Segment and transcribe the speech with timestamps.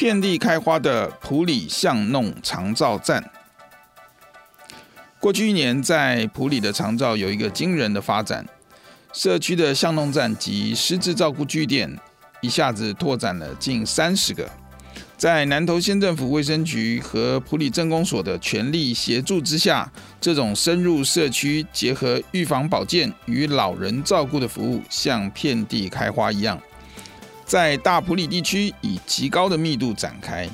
[0.00, 3.22] 遍地开花的埔里巷弄长照站。
[5.18, 8.42] 过去一年，在埔里的长照有一个惊人的发展，
[9.12, 11.94] 社区的巷弄站及失智照顾据点
[12.40, 14.48] 一下子拓展了近三十个。
[15.18, 26.58] 在南投县政府卫生局和埔里镇公所的全力协助之下，这种深入社区、结合预防保健与老人照顾的服务，像遍地开花一样。
[27.50, 30.48] 在大埔里地区以极高的密度展开，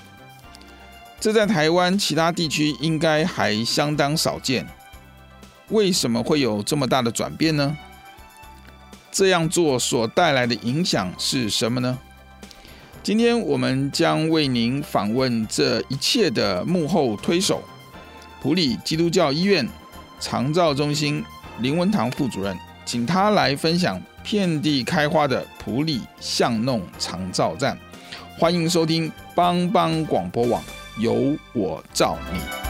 [1.20, 4.66] 这在台湾其他地区应该还相当少见。
[5.68, 7.76] 为什么会有这么大的转变呢？
[9.12, 11.98] 这样做所带来的影响是什么呢？
[13.02, 17.62] 今天我们将为您访问这一切的幕后推手——
[18.40, 19.68] 埔里基督教医院
[20.18, 21.22] 长照中心
[21.58, 24.00] 林文堂副主任，请他来分享。
[24.28, 27.78] 遍地开花的蒲里巷弄长照站，
[28.36, 30.60] 欢迎收听帮帮广播网，
[30.98, 32.65] 由我照你。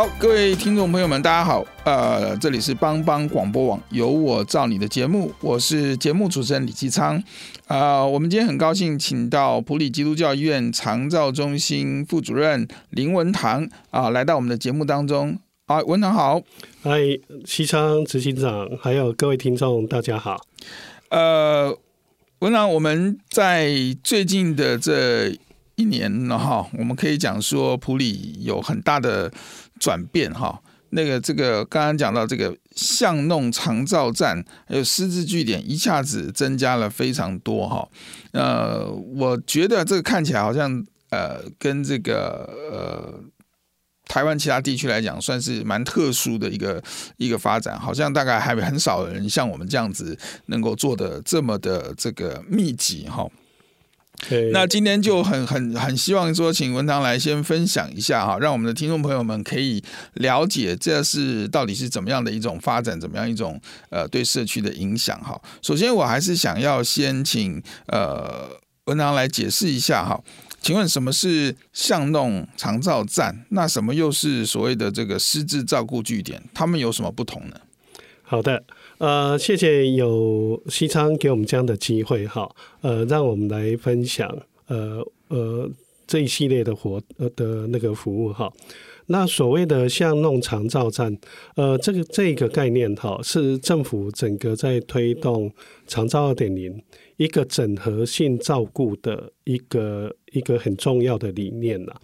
[0.00, 1.62] 好，各位听众朋友们，大家好。
[1.84, 7.22] 呃，这里是帮帮广播网，由我造你的节目，我是节目主持人李继昌。
[7.66, 15.38] 呃，我们今天很高兴请到普里基督教医院长照中心副主任林文堂啊、呃，来到我们的节目当中。
[15.66, 16.40] 啊，文堂好。
[16.82, 16.98] 嗨，
[17.44, 20.40] 西昌执行长，还有各位听众，大家好。
[21.10, 21.76] 呃，
[22.38, 23.70] 文堂，我们在
[24.02, 25.36] 最近的这
[25.74, 29.30] 一年呢，哈，我们可以讲说普里有很大的。
[29.80, 37.88] 转变哈，那个这个刚刚讲到这个巷弄长照站，还有师资据点，一下子增加了非常多哈。
[38.32, 43.20] 呃，我觉得这个看起来好像呃，跟这个呃
[44.06, 46.82] 台湾其他地区来讲，算是蛮特殊的一个
[47.16, 50.16] 一个发展，好像大概还很少人像我们这样子
[50.46, 53.26] 能够做的这么的这个密集哈。
[54.52, 59.82] 那今天就很很很希望说，请文堂来先分享一下哈，让我们的听众朋友们可以
[60.14, 65.40] 了解这是到底是怎么样的一种发展，怎么样一种呃对社区的影响哈。
[65.62, 68.48] 首先，我还是想要先请呃
[68.84, 70.22] 文堂来解释一下哈，
[70.60, 73.46] 请问什么是巷弄长照站？
[73.48, 76.42] 那什么又是所谓的这个失智照顾据点？
[76.52, 77.56] 他们有什么不同呢？
[78.22, 78.62] 好的。
[79.00, 82.46] 呃，谢谢有西昌给我们这样的机会哈，
[82.82, 84.30] 呃，让我们来分享
[84.66, 85.66] 呃呃
[86.06, 88.52] 这一系列的活呃的那个服务哈。
[89.06, 91.16] 那所谓的像弄长照站，
[91.56, 95.50] 呃，这个这个概念哈，是政府整个在推动
[95.86, 96.82] 长照二点零
[97.16, 101.96] 一个整合性照顾的一个一个很重要的理念了。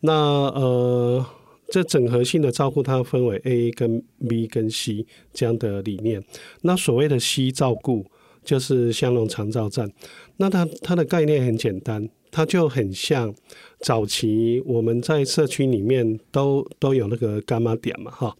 [0.00, 1.24] 那呃。
[1.72, 6.22] 这整合性的照顾，它分为 A 跟 B 跟 C 这样的理念。
[6.60, 8.04] 那所谓的 C 照顾，
[8.44, 9.90] 就是香农长照站。
[10.36, 13.34] 那它它的概念很简单，它就很像
[13.80, 18.36] 早期我们在社区里面都都有那个干妈点嘛，哈。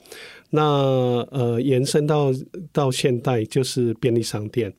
[0.51, 0.61] 那
[1.31, 2.31] 呃延伸到
[2.71, 4.71] 到现代就是便利商店。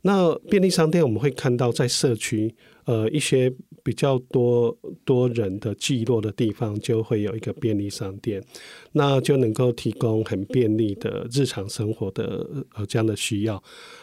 [0.00, 2.54] 那便利商店我们会看到在社区
[2.86, 3.52] 呃一些。
[3.88, 8.44] 比较多多人的聚落的地方，就会有一个便利商店，
[8.92, 13.62] 那就能够提供很便利的日常生活的呃这样的需要。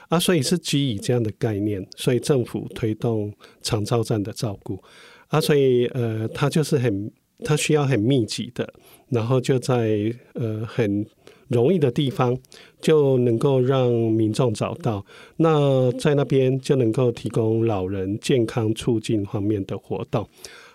[0.10, 4.84] 啊，所以是基于这样的概念，所以政府推动长照站的照顾。
[5.28, 7.12] 啊，所以呃，它就是很
[7.44, 8.68] 它需要很密集的，
[9.10, 11.06] 然后就在呃很
[11.48, 12.38] 容易的地方，
[12.82, 15.06] 就能够让民众找到。
[15.38, 20.28] 那在那边就能够提供老人健康促进方面的活动。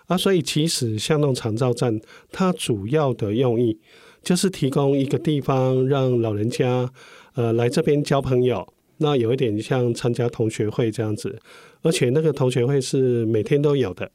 [0.07, 1.99] 啊，所以其实巷弄长照站
[2.31, 3.77] 它主要的用意
[4.21, 6.91] 就是提供一个地方，让老人家
[7.35, 8.67] 呃来这边交朋友。
[8.97, 11.39] 那有一点像参加同学会这样子，
[11.81, 14.11] 而且那个同学会是每天都有的。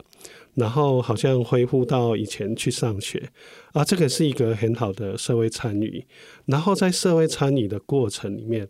[0.56, 3.30] 然后好像恢复到以前去上学
[3.72, 6.04] 啊，这个是一个很好的社会参与。
[6.46, 8.66] 然后在社会参与的过程里面，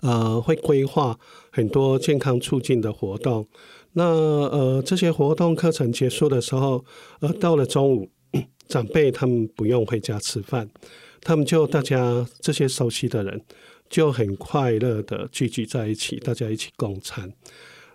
[0.00, 1.18] 呃，会规划
[1.50, 3.48] 很多健康促进的活动。
[3.94, 6.84] 那呃，这些活动课程结束的时候，
[7.20, 8.10] 呃，到了中午，
[8.68, 10.68] 长辈他们不用回家吃饭，
[11.22, 13.42] 他们就大家这些熟悉的人
[13.88, 17.32] 就很快乐的聚集在一起，大家一起共餐。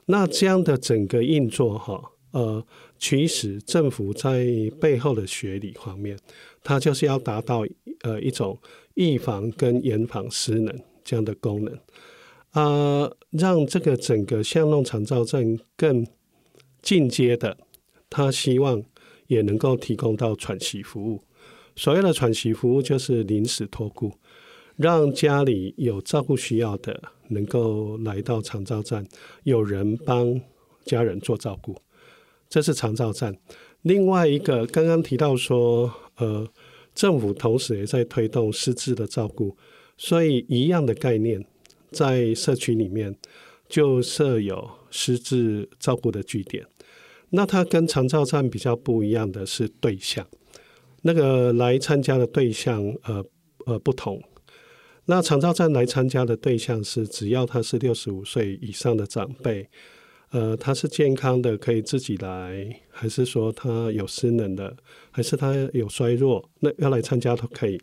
[0.08, 2.14] 那这样的整个运作哈。
[2.36, 2.62] 呃，
[3.00, 4.46] 其实政府在
[4.82, 6.20] 背后的学理方面，
[6.62, 7.66] 它就是要达到
[8.02, 8.60] 呃一种
[8.96, 11.74] 预防跟严防失能这样的功能，
[12.52, 16.06] 啊、呃，让这个整个巷弄长照站更
[16.82, 17.58] 进阶的，
[18.10, 18.84] 他希望
[19.28, 21.24] 也能够提供到喘息服务。
[21.78, 24.12] 所谓的喘息服务，就是临时托顾，
[24.76, 29.08] 让家里有照顾需要的，能够来到长照站，
[29.44, 30.42] 有人帮
[30.84, 31.78] 家人做照顾。
[32.48, 33.36] 这是长照站，
[33.82, 36.48] 另外一个刚刚提到说，呃，
[36.94, 39.58] 政府同时也在推动失智的照顾，
[39.98, 41.44] 所以一样的概念，
[41.92, 43.16] 在社区里面
[43.68, 46.66] 就设有失智照顾的据点。
[47.32, 50.26] 那它跟长照站比较不一样的是对象，
[51.02, 53.26] 那个来参加的对象，呃
[53.66, 54.22] 呃不同。
[55.06, 59.68] 那长照站来参加的对象是只要他是六十五岁以上的长辈。
[60.32, 64.76] 呃，他是健康的，可以自己来，还是说他有失能的，
[65.12, 67.80] 还是他有衰弱，那要来参加都可以。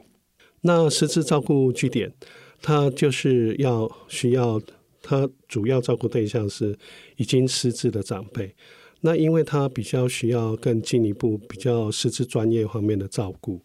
[0.60, 2.12] 那失智照顾据点，
[2.60, 4.60] 他就是要需要，
[5.02, 6.78] 他主要照顾对象是
[7.16, 8.54] 已经失智的长辈。
[9.00, 13.60] 那因为他比较需要更进一步、比较失智专业方面的照顾，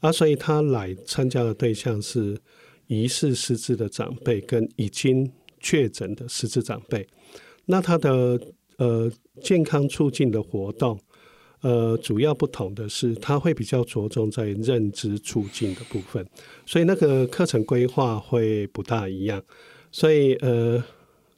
[0.00, 2.38] 啊，所以他来参加的对象是
[2.86, 7.04] 疑似失智的长辈跟已经确诊的失智长辈。
[7.70, 8.40] 那它的
[8.78, 9.12] 呃
[9.42, 10.98] 健康促进的活动，
[11.60, 16.26] 呃主要不同的是，它会比较着重在认知促进的部分，
[16.64, 19.42] 所以那个课程规划会不大一样。
[19.92, 20.82] 所以呃，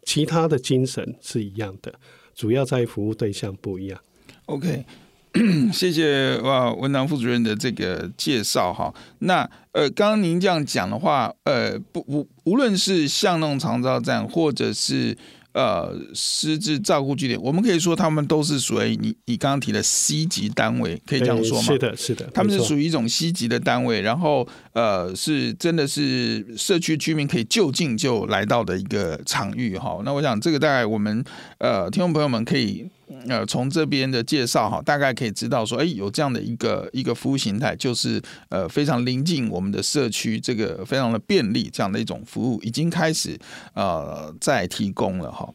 [0.04, 1.92] 其他的精神是一样的，
[2.34, 4.00] 主要在服务对象不一样。
[4.46, 4.84] OK，
[5.74, 8.94] 谢谢哇文囊副主任的这个介绍哈。
[9.18, 15.16] 那呃，刚刚您这样讲的话，呃不无无论是巷弄长照站或者是。
[15.52, 21.64] 呃，失智照顾据点，我们可以说他们都是属于你你刚刚提的 C 级单位，可以这样说吗？
[21.64, 30.00] 是的，是的，他们是属于一种 C 级的单位，然后呃，是真的是社区居民可以就近就来到的一个场域哈。
[30.04, 31.24] 那我想这个大概我们
[31.58, 32.88] 呃听众朋友们可以。
[33.28, 43.38] 呃，从这边的介绍哈，大概可以知道说，哎，有这样的一个一个服务形态，就是呃非常临近我们的社区，这个非常的便利，这样的一种服务已经开始
[43.74, 45.48] 呃在提供了哈。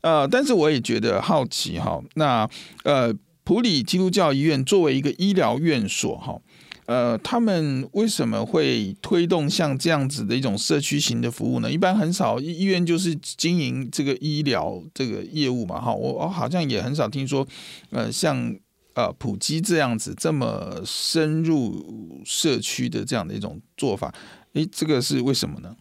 [0.00, 2.48] 呃，但是我也觉得好奇哈，那
[2.84, 3.14] 呃
[3.44, 6.38] 普里基督教医院作为一个医疗院所哈。
[6.86, 11.70] 呃，他们为什么会推动像这样子的一种社区型的服务呢？
[11.70, 17.46] 一般很少医院就是经营这个医疗这个业务嘛，哈，我我好像也很少听说，
[17.90, 18.54] 呃，像
[18.94, 24.12] 呃普基这样子这么深入社区的这样的一种做法，
[24.54, 25.76] 诶，这个是为什么呢？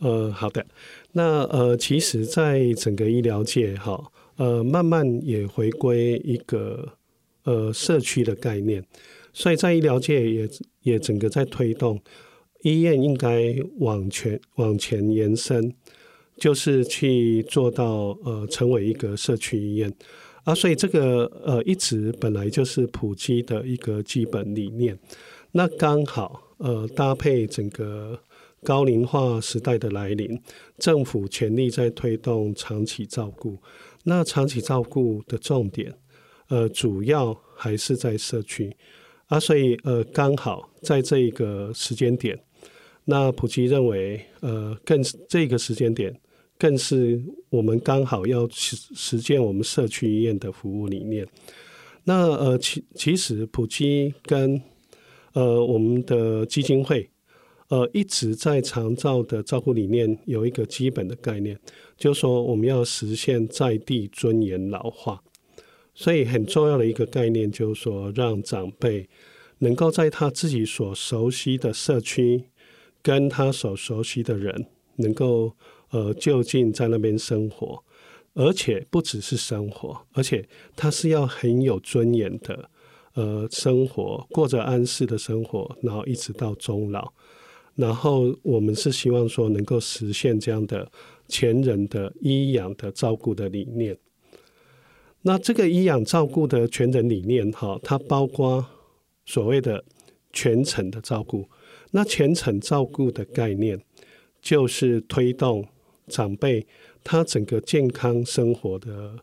[0.00, 0.66] 呃，好的，
[1.12, 3.98] 那呃，其实，在整个医疗界哈，
[4.36, 6.92] 呃，慢慢也回归一个
[7.44, 8.84] 呃社区的概念。
[9.38, 10.48] 所以在医疗界也
[10.80, 12.00] 也整个在推动，
[12.62, 15.70] 医院应该往前往前延伸，
[16.38, 19.94] 就是去做到呃成为一个社区医院
[20.44, 20.54] 啊。
[20.54, 24.98] 所以这个呃一直本来就是普及的一个基本理念。
[25.52, 28.18] 那刚好呃搭配整个
[28.62, 30.40] 高龄化时代的来临，
[30.78, 33.58] 政府全力在推动长期照顾。
[34.04, 35.92] 那长期照顾的重点
[36.48, 38.74] 呃主要还是在社区。
[39.26, 42.38] 啊，所以呃，刚好在这个时间点，
[43.04, 46.16] 那普吉认为，呃，更这个时间点，
[46.56, 51.26] 更是我们刚好要实实践我们社区医院的服务理念。
[52.04, 54.62] 那呃，其其实普吉跟
[55.32, 57.10] 呃我们的基金会，
[57.68, 61.58] 呃，一直在长照的照顾理念有一个基本的概念，
[61.96, 65.20] 就是说我们要实现在地尊严老化。
[65.98, 69.08] 所以很重要的一个概念就是说，让长辈
[69.60, 72.44] 能够在他自己所熟悉的社区，
[73.02, 75.56] 跟他所熟悉的人能够
[75.88, 77.82] 呃就近在那边生活，
[78.34, 82.68] 而且不只是生活，而且他是要很有尊严的
[83.14, 87.10] 呃生活，过着安适的生活，然后一直到终老。
[87.74, 90.90] 然后我们是希望说能够实现这样的
[91.26, 93.96] 前人的医养的照顾的理念。
[95.26, 98.64] 那这个医养照顾的全人理念，哈，它包括
[99.24, 99.84] 所谓的
[100.32, 101.44] 全程的照顾。
[101.90, 103.76] 那全程照顾的概念，
[104.40, 105.66] 就是推动
[106.06, 106.64] 长辈
[107.02, 109.18] 他整个健康生活的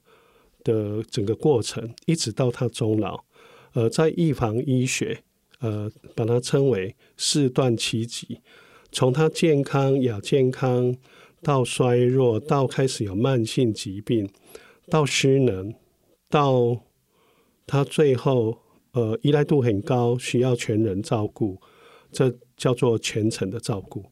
[0.61, 3.23] 的整个过程，一直到他终老。
[3.71, 5.23] 呃，在预防医学。
[5.59, 8.41] 呃，把它称为四段七级，
[8.91, 10.93] 从他健康、亚健康
[11.41, 14.29] 到衰弱，到开始有慢性疾病，
[14.89, 15.73] 到失能，
[16.33, 16.81] 到
[17.67, 18.57] 他最后
[18.93, 21.61] 呃依赖度很高，需要全人照顾，
[22.11, 24.03] 这叫做全程的照顾。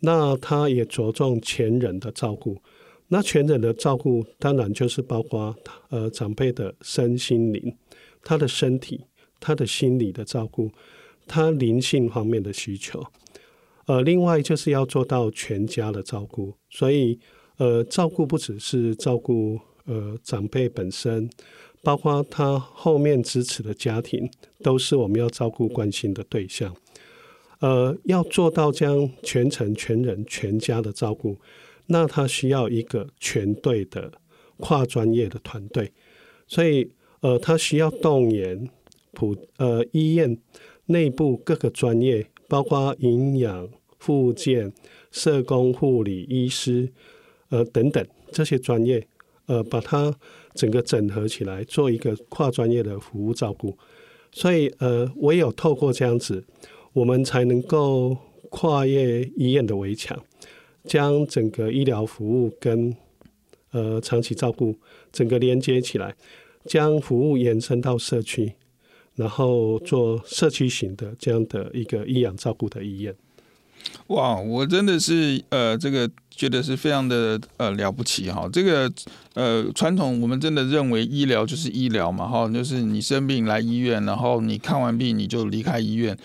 [0.00, 2.60] 那他也着重全人的照顾，
[3.06, 5.54] 那全人的照顾当然就是包括
[5.90, 7.76] 呃长辈的身心灵，
[8.22, 9.04] 他的身体。
[9.46, 10.70] 他的心理的照顾，
[11.26, 13.04] 他灵性方面的需求，
[13.84, 17.18] 呃，另外就是要做到全家的照顾，所以
[17.58, 21.28] 呃，照顾不只是照顾呃长辈本身，
[21.82, 24.30] 包括他后面支持的家庭，
[24.62, 26.74] 都是我们要照顾关心的对象。
[27.60, 31.38] 呃，要做到将全程全人全家的照顾，
[31.86, 34.12] 那他需要一个全队的
[34.58, 35.92] 跨专业的团队，
[36.46, 38.68] 所以呃，他需要动员。
[39.16, 40.36] 普呃医院
[40.86, 43.68] 内部各个专业，包括营养、
[44.00, 44.72] 复健、
[45.12, 46.92] 社工、护理、医师，
[47.48, 49.06] 呃等等这些专业，
[49.46, 50.14] 呃把它
[50.54, 53.76] 整个整合起来，做一个跨专业的服务照顾。
[54.32, 56.44] 所以呃，唯有透过这样子，
[56.92, 58.16] 我们才能够
[58.50, 60.20] 跨越医院的围墙，
[60.84, 62.94] 将整个医疗服务跟
[63.72, 64.76] 呃长期照顾
[65.12, 66.14] 整个连接起来，
[66.64, 68.52] 将服务延伸到社区。
[69.16, 73.14] 然后做社区型的这样的一个医养照顾的医院。
[74.08, 78.48] 哇，我真的是呃，这个觉得是非常的呃了不起哈。
[78.52, 78.92] 这个
[79.34, 86.16] 呃，传统我们真的认为医疗就是医疗嘛哈，就是你生病来医院，然后你看完病你就离开医院。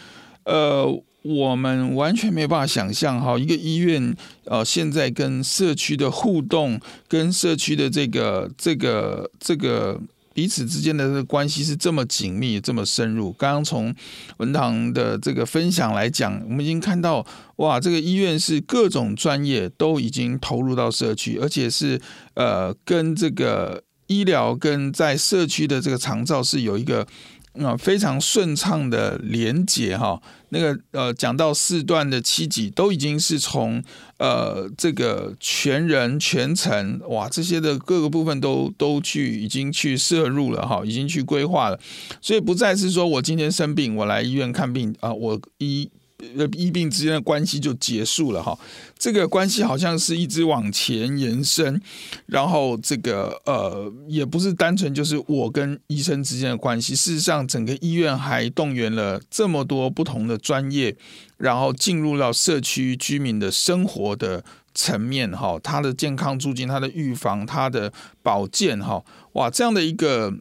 [0.43, 0.85] 呃，
[1.21, 10.01] 我们完全没有办法想象哈，一个医院呃现在跟社区的互动，跟社区的这个这个这个。
[10.39, 13.33] 彼此之间的这个关系是这么紧密、这么深入。
[13.33, 13.93] 刚刚从
[14.37, 17.27] 文堂的这个分享来讲，我们已经看到，
[17.57, 21.99] 哇，这个医院是各种专业都已经投入到社区，而且是
[22.35, 27.05] 呃，跟这个医疗跟在社区的这个长照是有一个。
[27.53, 33.83] 啊，非常顺畅的连接哈，那个呃，讲到四段的七级都已经是从
[34.17, 41.79] 呃这个全人全程哇这些的各个部分都都去已经去摄入了哈，已经去规划了，
[42.21, 45.89] 所以不再是说我今天生病我来医院看病啊，我医。
[46.37, 48.57] 呃，医病之间的关系就结束了哈，
[48.97, 51.81] 这个关系好像是一直往前延伸，
[52.25, 60.93] 然后这个呃，也不是单纯就是我跟医生之间的关系，事实上，整个医院还动员了这么多不同的专业，
[61.37, 69.01] 然后进入到社区居民的生活的层面哈，他的健康促进、他的预防、他的保健哈，
[69.33, 70.33] 哇，这样的一个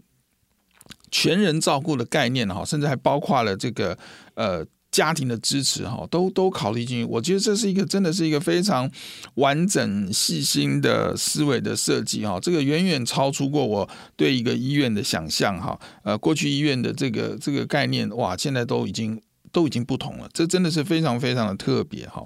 [1.12, 3.96] 全人照顾的概念哈，甚至还包括了这个
[4.34, 4.66] 呃。
[4.90, 7.04] 家庭的支持哈，都都考虑进去。
[7.04, 8.90] 我觉得这是一个真的是一个非常
[9.34, 12.40] 完整、细心的思维的设计哈。
[12.40, 15.78] 这个远远超出过我对一个医院的想象哈。
[16.02, 19.20] 呃，过去医院的这个这个概念哇，现在都已经
[19.52, 20.28] 都已经不同了。
[20.32, 22.24] 这真的是非常非常的特别哈。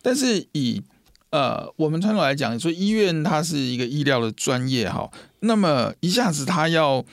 [0.00, 0.80] 但是以
[1.30, 7.04] 呃我们传统来讲，说医院它是一个医疗的专业哈，那么一下子它要。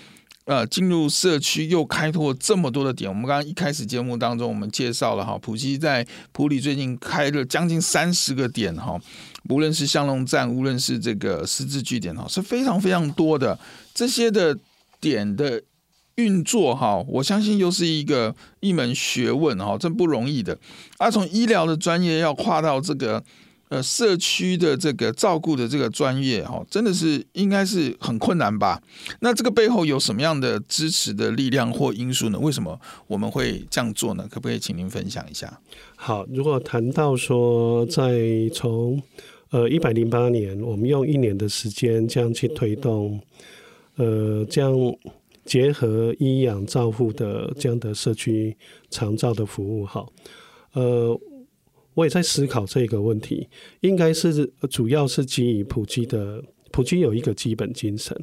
[0.45, 8.95] 呃，进入社区又开拓这么多的点，我们刚刚一开始节目当中，我们介绍了哈，埔基在普里最近开了将近三十个点哈，
[9.49, 13.59] 无论是巷弄站，无论是这个十字据点哈，是非常非常多的
[13.93, 14.55] 这些的
[15.01, 15.63] 点的
[16.15, 20.55] 运作哈，我相信又是一个一门学问哈，真不容易的。
[20.99, 23.23] 而从医疗的专业要跨到这个。
[23.69, 28.79] 呃，社区的这个照顾的这个专业哈，真的是应该是很困难吧？
[29.21, 32.37] 那这个背后有什么样的支持的力量或因素呢？
[32.37, 34.27] 为什么我们会这样做呢？
[34.29, 35.59] 可不可以请您分享一下？
[35.95, 38.21] 好，如果谈到说，在
[38.53, 39.01] 从
[39.49, 43.19] 呃一百零八年，我们用一年的时间这样去推动，
[43.95, 44.71] 呃，这样
[45.43, 48.55] 结合医养照护的这样的社区
[48.91, 50.05] 长照的服务，哈，
[50.73, 51.19] 呃。
[51.95, 53.47] 我也在思考这个问题，
[53.81, 58.15] 应该是主要是基于普基的普基有一个基本精神，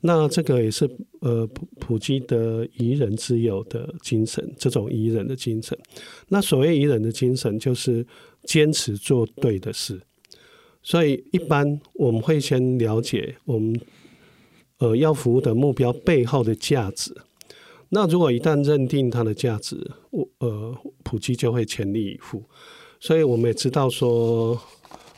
[0.00, 5.78] 那这个也是呃普普基的宜人之友的精神，这种宜人的精神。
[6.28, 8.06] 那所谓宜人的精神，就是
[8.44, 10.00] 坚持做对的事。
[10.82, 13.78] 所以一般我们会先了解我们
[14.78, 17.14] 呃要服务的目标背后的价值。
[17.88, 19.76] 那如果一旦认定它的价值，
[20.10, 22.42] 我呃普基就会全力以赴。
[23.00, 24.60] 所以我们也知道说，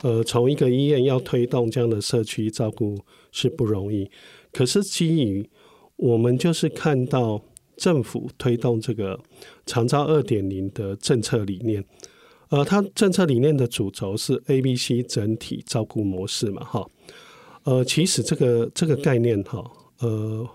[0.01, 2.97] 呃，从一个医院要推动这样的社区照顾
[3.31, 4.09] 是不容易。
[4.51, 5.49] 可是基于
[5.95, 7.41] 我们就是看到
[7.77, 9.19] 政府推动这个
[9.65, 11.83] 长照二点零的政策理念，
[12.49, 16.89] 呃，它政策理念的主轴是 A、B、C 整体照顾模式嘛，哈。
[17.63, 19.63] 呃，其实这个这个概念哈，
[19.99, 20.47] 呃。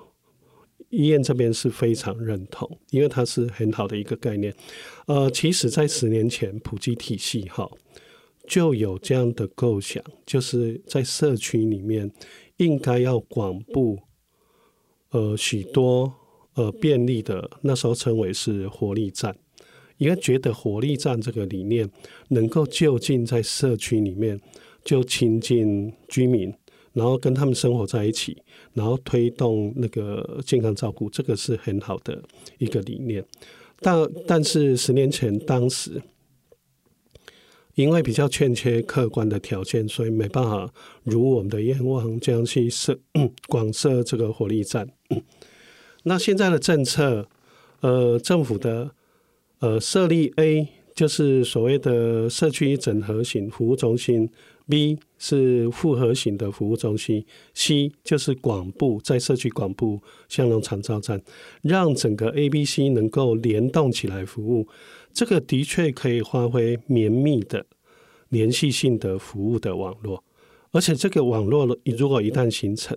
[0.94, 4.54] 医院这边是非常认同，因为它是很好的一个概念。
[5.06, 7.68] 呃，其实，在十年前，普及体系哈
[8.46, 12.10] 就有这样的构想，就是在社区里面
[12.58, 13.98] 应该要广布
[15.10, 16.12] 呃许多
[16.54, 19.36] 呃便利的，那时候称为是活力站，
[19.98, 21.90] 因为觉得活力站这个理念
[22.28, 24.40] 能够就近在社区里面
[24.84, 26.54] 就亲近居民。
[26.94, 28.40] 然后跟他们生活在一起，
[28.72, 32.22] 然后推动那个健康照顾，这个是很好的
[32.58, 33.22] 一个理念。
[33.80, 36.00] 但但是十年前，当时
[37.74, 40.72] 因为比较欠缺客观的条件，所以没办法
[41.02, 42.96] 如我们的愿望这样去设
[43.48, 44.88] 广设这个活力站。
[46.04, 47.28] 那现在的政策，
[47.80, 48.92] 呃，政府的
[49.58, 54.30] 呃设立 A 就是所谓的社区整合型服务中心。
[54.68, 61.22] B 是复合型的服务中心，C 就是广布在社区广布相容长照站，
[61.62, 64.66] 让整个 A、B、C 能够联动起来服务，
[65.12, 67.66] 这个的确可以发挥绵密的
[68.30, 70.24] 连续性的服务的网络，
[70.70, 72.96] 而且这个网络如果一旦形成，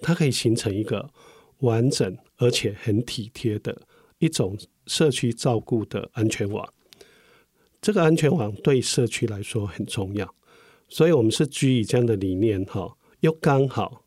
[0.00, 1.10] 它可以形成一个
[1.58, 3.76] 完整而且很体贴的
[4.18, 6.66] 一种社区照顾的安全网。
[7.80, 10.32] 这个安全网对社区来说很重要。
[10.88, 14.04] 所以，我们是基于这样的理念，哈，又刚好，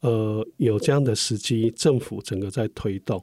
[0.00, 3.22] 呃，有这样的时机，政府整个在推动，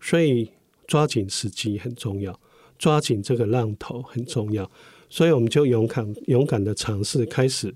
[0.00, 0.48] 所以
[0.86, 2.40] 抓紧时机很重要，
[2.78, 4.70] 抓紧这个浪头很重要，
[5.10, 7.74] 所以我们就勇敢勇敢的尝试开始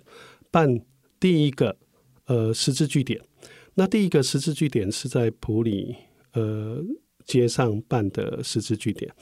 [0.50, 0.80] 办
[1.20, 1.76] 第一个
[2.24, 3.20] 呃实质据点。
[3.74, 5.94] 那第一个实质据点是在埔里
[6.32, 6.82] 呃
[7.26, 9.12] 街上办的实质据点。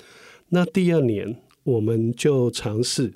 [0.50, 3.12] 那第二年我们就尝试。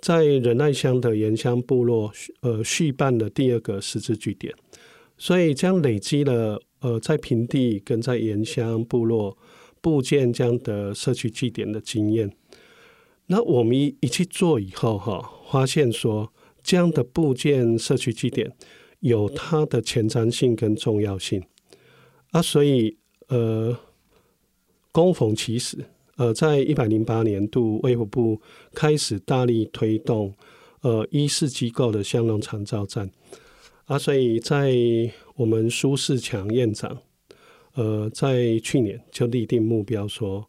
[0.00, 4.54] 在仁爱乡的盐乡部落，呃，续办了第二个十字据点，
[5.16, 9.36] 所以这样累积了，呃，在平地跟在盐乡部落
[9.80, 12.32] 布建这样的社区据点的经验。
[13.26, 16.32] 那我们一一去做以后，哈，发现说
[16.62, 18.52] 这样的布建社区据点
[19.00, 21.42] 有它的前瞻性跟重要性
[22.30, 23.76] 啊，所以呃，
[24.92, 25.76] 供逢其时。
[26.18, 28.40] 呃，在一百零八年度，卫福部
[28.74, 30.34] 开始大力推动
[30.80, 33.08] 呃医事机构的相容长照站
[33.84, 34.74] 啊，所以在
[35.36, 36.98] 我们苏世强院长
[37.74, 40.44] 呃在去年就立定目标说，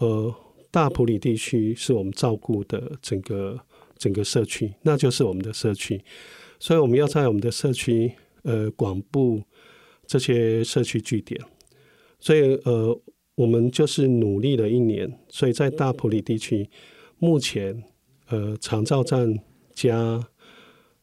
[0.00, 0.34] 呃
[0.70, 3.58] 大埔里地区是我们照顾的整个
[3.96, 5.98] 整个社区，那就是我们的社区，
[6.58, 9.42] 所以我们要在我们的社区呃广布
[10.06, 11.40] 这些社区据点，
[12.18, 13.00] 所以呃。
[13.40, 16.68] 我们就是努力了一年，所以在大埔里地区，
[17.18, 17.82] 目前
[18.28, 19.34] 呃长照站
[19.72, 20.22] 加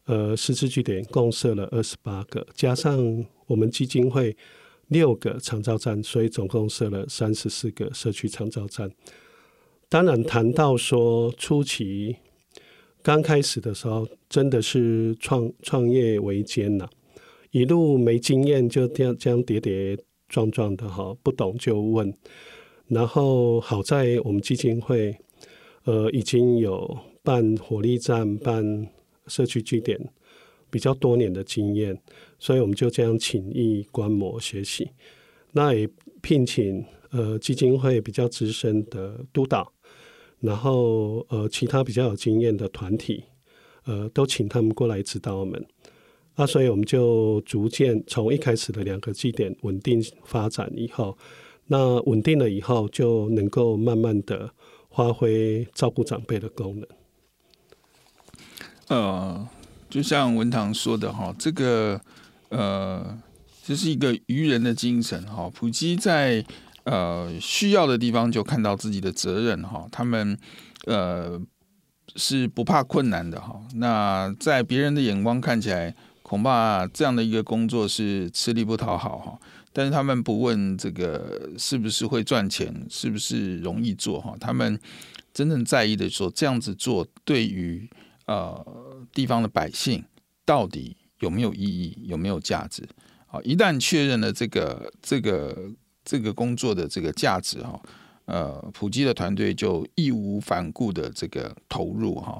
[0.04, 4.36] 呃十字据点共设了二十八个，加上我们基金会
[4.86, 8.88] 六个长照站，所以总共设了三十四个社区长照站。
[9.88, 12.14] 当然谈到说初期
[13.02, 16.88] 刚开始的时候，真的是创创业维艰呐，
[17.50, 19.98] 一路没经验就这样这样跌跌。
[20.28, 22.12] 壮壮的哈，不懂就问。
[22.86, 25.14] 然后好在我们基金会，
[25.84, 28.88] 呃，已经有办活力站、办
[29.26, 29.98] 社区据点
[30.70, 32.00] 比较多年的经验，
[32.38, 34.90] 所以我们就这样请益观摩学习。
[35.52, 35.88] 那也
[36.22, 39.70] 聘请呃基金会比较资深的督导，
[40.40, 43.24] 然后呃其他比较有经验的团体，
[43.84, 45.62] 呃都请他们过来指导我们。
[46.38, 51.18] 那、所以我们就逐渐从一开始的两个基点稳定发展以后，
[51.66, 54.48] 那稳定了以后就能够慢慢的
[54.92, 56.88] 发挥照顾长辈的功能。
[58.86, 59.48] 呃，
[59.90, 62.00] 就像文堂说的哈，这个
[62.50, 63.18] 呃，
[63.64, 65.50] 这是一个愚人的精神哈。
[65.52, 66.44] 普基在
[66.84, 70.38] 呃需要的地方就看到自己的责任哈，他们
[70.86, 71.40] 呃
[72.14, 73.60] 是不怕困难的哈。
[73.74, 75.94] 那在别人的眼光看起来，
[76.28, 79.40] 恐怕这样的一个工作是吃力不讨好哈。
[79.72, 84.36] 但是他们不问这个是不是会赚钱，是不是容易做哈。
[84.38, 84.78] 他们
[85.32, 87.88] 真正在意的说，这样子做对于
[88.26, 88.62] 呃
[89.14, 90.04] 地方的百姓
[90.44, 92.86] 到底有没有意义，有没有价值？
[93.26, 95.56] 好，一旦确认了这个这个
[96.04, 97.80] 这个工作的这个价值哈。
[98.26, 102.38] 呃，普及的团队就义无反顾的这个投入哈。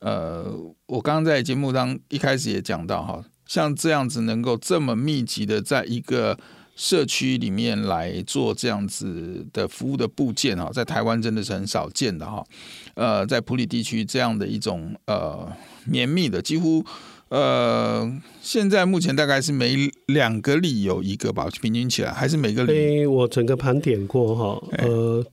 [0.00, 0.52] 呃，
[0.86, 6.38] 我刚刚在节目当一开始也讲到哈，像这样子能够这么密集的在一个
[6.74, 12.42] 社区里面来做这样子的服务的部件哈，在台湾真的是很少见的哈。
[12.94, 15.50] 呃，在普里地区这样的一种呃
[15.84, 16.84] 绵密的几乎。
[17.28, 18.10] 呃，
[18.42, 22.72] 现在目前大概是每两个里有一个吧，平均起来还是每个里。
[22.72, 25.24] 欸、我整个盘点过哈，呃，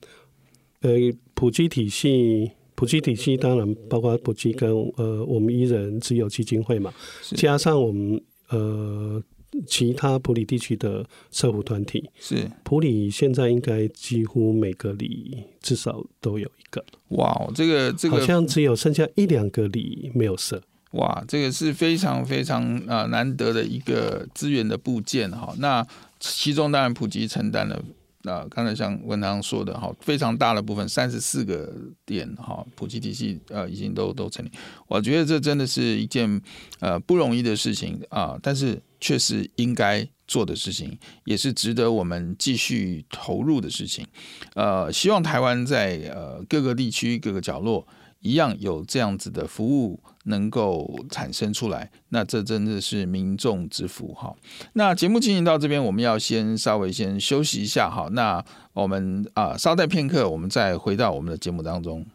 [0.82, 0.90] 呃，
[1.34, 6.94] 普基体系，埔基体系当然包括普及跟呃我们伊人自有基金会嘛，
[7.34, 9.20] 加上我们呃
[9.66, 16.84] 其他普里地区的社福团体，是普里现在应该几乎每个里至少都有一个。
[17.08, 20.62] 哇，这个这个好像只有剩下一两个里没有设。
[20.92, 25.52] 哇，这个是非常非常呃难得的一个资源的部件哈。
[25.58, 25.84] 那
[26.20, 27.82] 其中当然普及承担了
[28.28, 31.72] 啊、刚才像文堂说的哈，非常大的部分三十四个
[32.04, 34.50] 点哈，普及体系呃已经都都成立。
[34.86, 36.40] 我觉得这真的是一件
[36.80, 44.06] 呃不容易的事情啊、但是却是应该做的事情，也是值得我们继续投入的事情。
[44.54, 47.86] 呃，希望台湾在呃各个地区各个角落。
[48.20, 54.34] 一样有这样子的服务能够产生出来，那这真的是民众之福哈。
[54.74, 58.08] 那节目进行到这边，我们要先稍微先休息一下哈。
[58.12, 62.06] 那我们啊，稍待片刻，我们再回到我们的节目当中。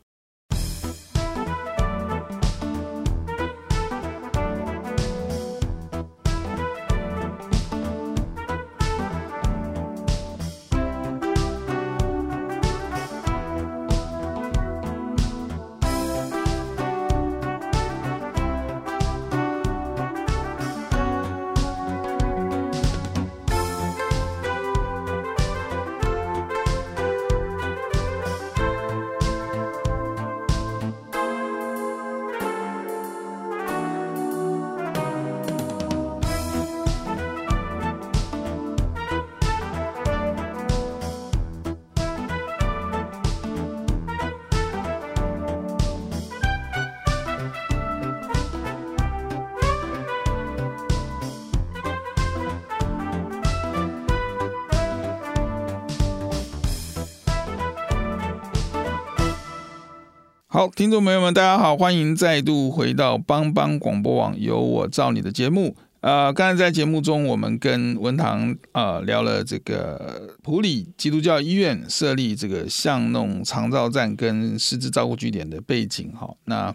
[60.53, 65.75] 好，听众朋友们，大家好，欢迎再度回到帮帮广播网，由我照你的节目。
[66.01, 76.31] 呃，刚才在节目中，我们跟文堂呃聊了这个普里基督教医院设立这个巷弄长照站跟失智照顾据点的背景哈。
[76.45, 76.71] 那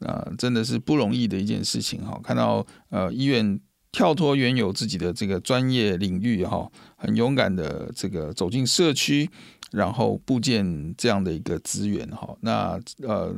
[0.00, 2.20] 呃，真的是不容易的一件事情哈。
[2.22, 3.58] 看到呃医院
[3.92, 9.30] 跳脱原有自己的这个专业领域哈，很勇敢的这个走进社区。
[9.72, 13.34] 然后部件这样的一个资源哈，那呃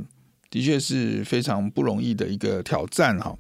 [0.51, 3.37] 的确是非常不容易的一个挑战哈。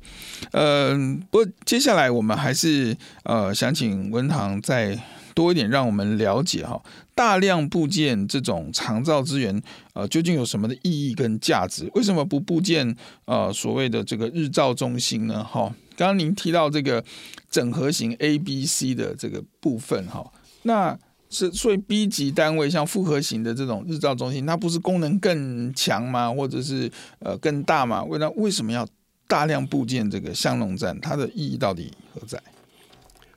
[0.52, 0.94] 呃，
[1.30, 4.98] 不过接下来我们还是呃想请文堂再
[5.34, 6.82] 多一点，让我们了解哈，
[7.14, 11.90] 大量部件这种长照资源呃究竟有什么的意义跟价值？
[11.94, 12.96] 为什么不部件
[13.26, 15.44] 呃所谓的这个日照中心呢？
[15.44, 17.04] 哈，刚刚您提到这个
[17.50, 20.98] 整合型 A、B、C 的这个部分哈，那。
[21.30, 26.32] 是，所以 B 级单位像复合型的这种日照中心，它不是功能更强吗？
[26.32, 28.02] 或者是呃更大吗？
[28.04, 28.86] 为那为什么要
[29.26, 30.98] 大量布建这个巷弄站？
[31.00, 32.42] 它的意义到底何在？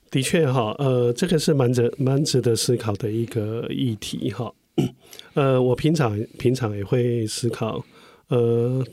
[0.09, 4.51] 的确哈，呃，这个是蛮值蛮值得思考的一个议题哈。
[5.35, 7.83] 呃，我平常平常也会思考，
[8.29, 8.83] 呃。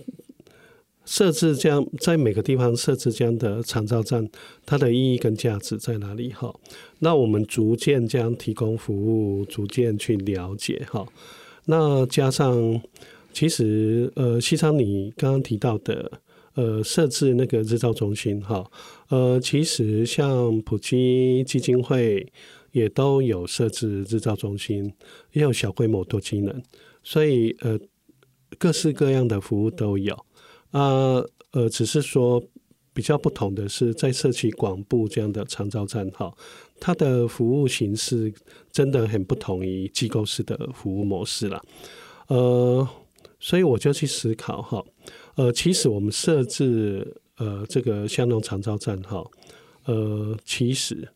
[1.08, 4.28] 设置这样在每个地方设置这样的长照站，
[4.66, 6.30] 它的意义跟价值在哪里？
[6.34, 6.54] 哈，
[6.98, 11.06] 那我们逐渐这样提供服务，逐渐去了解哈。
[11.64, 12.78] 那加上，
[13.32, 16.12] 其实呃，西昌你刚刚提到的
[16.52, 18.70] 呃，设置那个日照中心哈，
[19.08, 22.30] 呃，其实像普基基金会
[22.72, 24.92] 也都有设置日照中心，
[25.32, 26.62] 也有小规模多机能，
[27.02, 27.80] 所以呃，
[28.58, 30.14] 各式各样的服务都有。
[30.70, 32.42] 啊，呃，只是说
[32.92, 36.34] 比较不同的是，在社区广布这样的长照站哈，
[36.80, 38.32] 它的服务形式
[38.72, 41.62] 真的很不同于机构式的服务模式了。
[42.26, 42.86] 呃，
[43.40, 44.84] 所以我就去思考哈，
[45.36, 49.24] 呃，其实我们设置呃这个巷弄长照站哈，
[49.84, 51.08] 呃，其实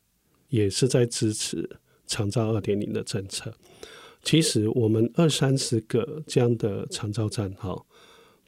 [0.48, 1.68] 也是在支持
[2.06, 3.52] 长照二点零的政策。
[4.22, 7.76] 其实我们二三十个这样的长照站哈，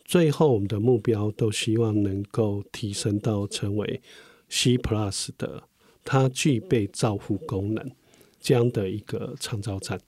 [0.05, 4.01] 最后我们的目标都希望能够提升到成为
[4.49, 5.63] C Plus 的，
[6.05, 7.91] 它具备照护功能
[8.39, 9.99] 这样的一个长照站。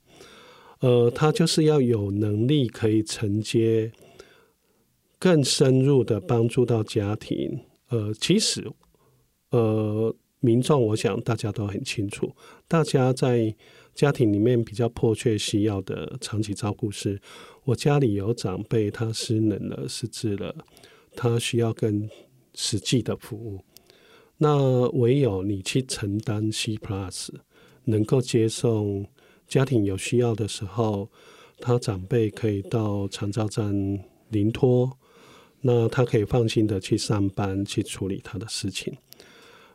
[0.80, 3.90] 呃，它就是要有能力可以承接
[5.18, 7.61] 更深入的帮助到家庭。
[7.88, 8.70] 呃，其实
[9.50, 12.30] 呃，民众我想大家都很清楚，
[12.68, 13.56] 大家在
[13.96, 17.18] 家庭里面比较迫切需要的长期照顾是，
[17.64, 20.54] 我家里有长辈，他失能了、失智了，
[21.14, 22.06] 他需要更
[22.54, 23.59] 实际的服务。
[24.37, 27.30] 那唯有你去承担 C Plus，
[27.85, 29.06] 能够接送
[29.48, 31.11] 家庭有需要的时候，
[31.59, 34.98] 他长辈可以到长照站临托，
[35.62, 38.94] 那他可以放心的去上班，去处理他的事情。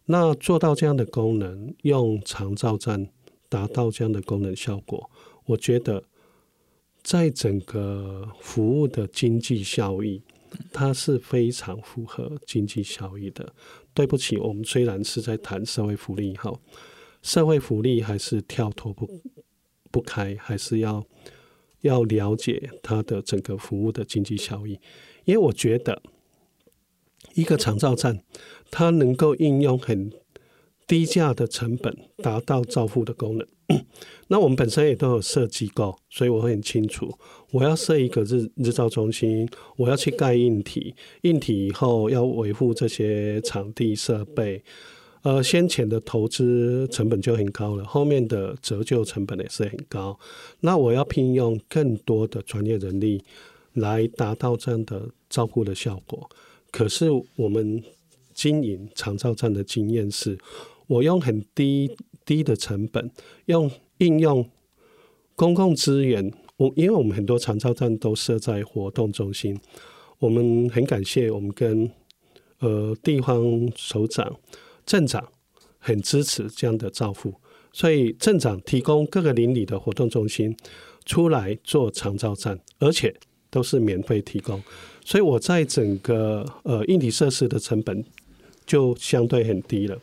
[0.05, 3.09] 那做到这样的功能，用长照站。
[3.51, 5.11] 达到这样的功能效果，
[5.43, 6.01] 我觉得
[7.03, 10.21] 在整个服务的经济效益，
[10.71, 13.53] 它是非常符合经济效益的。
[13.93, 16.57] 对不起，我们虽然是在谈社会福利，哈，
[17.21, 19.05] 社会福利还是跳脱不
[19.91, 21.05] 不开，还是要
[21.81, 24.79] 要了解它的整个服务的经济效益。
[25.25, 26.01] 因为我觉得
[27.33, 28.23] 一个长照站，
[28.69, 30.09] 它能够应用很。
[30.91, 33.47] 低价的成本达到照护的功能，
[34.27, 37.09] 那我们本身也都有设机构，所以我很清楚，
[37.51, 44.61] 我要设一个日日照中心，我要去盖硬体，硬体以后要维护这些场地设备，
[45.21, 50.19] 呃，先前的投资成本就很高了，后面的折旧成本也是很高，
[50.59, 53.23] 那我要聘用更多的专业人力
[53.75, 56.29] 来达到这样的照顾的效果。
[56.69, 57.81] 可是我们
[58.33, 60.37] 经营长照站的经验是。
[60.91, 63.09] 我用很低低的成本，
[63.45, 64.49] 用应用
[65.37, 66.33] 公共资源。
[66.57, 69.57] 我因为我们很多长照站都设在活动中心，
[70.19, 71.89] 我们很感谢我们跟
[72.59, 74.37] 呃地方首长、
[74.85, 75.25] 镇长
[75.79, 77.33] 很支持这样的照护，
[77.71, 80.53] 所以镇长提供各个邻里的活动中心
[81.05, 83.15] 出来做长照站，而且
[83.49, 84.61] 都是免费提供，
[85.05, 88.03] 所以我在整个呃硬体设施的成本
[88.65, 89.97] 就相对很低了。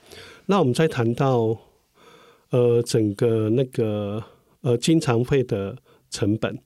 [0.50, 1.54] 那我们再谈到，
[2.48, 4.24] 呃，整个那个
[4.62, 5.76] 呃经常费的
[6.08, 6.58] 成本，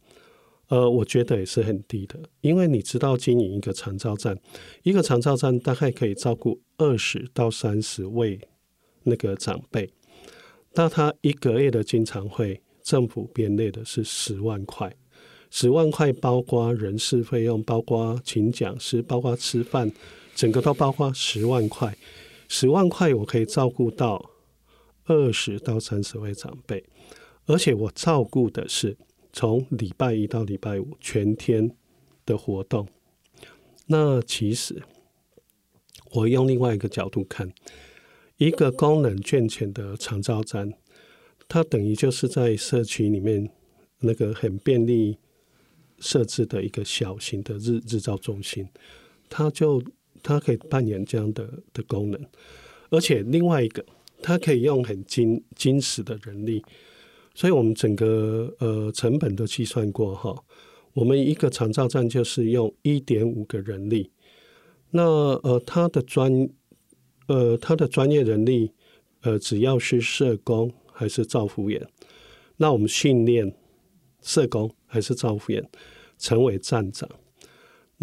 [0.69, 4.39] 呃，我觉得也是很低的，因为你知道经营一个长照站，
[4.85, 8.39] 一个长照站大概可以照顾二十到三十位
[9.03, 9.93] 那个长辈，
[10.75, 14.95] 那他一个月的经常费，政府编列的是十万块，
[15.51, 19.91] 十万块包括人事费用，包括请讲师，包括吃饭，
[20.37, 21.93] 整个都包括十万块。
[22.55, 24.31] 十万块，我可以照顾到
[25.07, 26.85] 二十到三十位长辈，
[27.47, 28.95] 而且我照顾的是
[29.33, 31.75] 从礼拜一到礼拜五全天
[32.27, 32.87] 的活动。
[33.87, 34.83] 那其实
[36.11, 37.51] 我用另外一个角度看，
[38.37, 40.75] 一个功能健全的长照站，
[41.49, 43.51] 它等于就是在社区里面
[44.01, 45.17] 那个很便利
[46.01, 48.69] 设置的一个小型的日日照中心，
[49.31, 49.83] 它就。
[50.23, 52.21] 它可以扮演这样的的功能，
[52.91, 53.85] 而且另外一个，
[54.23, 56.63] 它可以用很精精实的人力，
[57.35, 60.35] 所以我们整个呃成本都计算过哈。
[60.95, 64.11] 我们一个长照站就是用一点五个人力，
[64.91, 66.49] 那呃他的专
[67.27, 68.71] 呃他的专业人力
[69.23, 71.85] 呃只要是社工还是照护员，
[72.59, 73.55] 那我们训练
[74.21, 75.67] 社工还是照护员
[76.19, 77.09] 成为站长。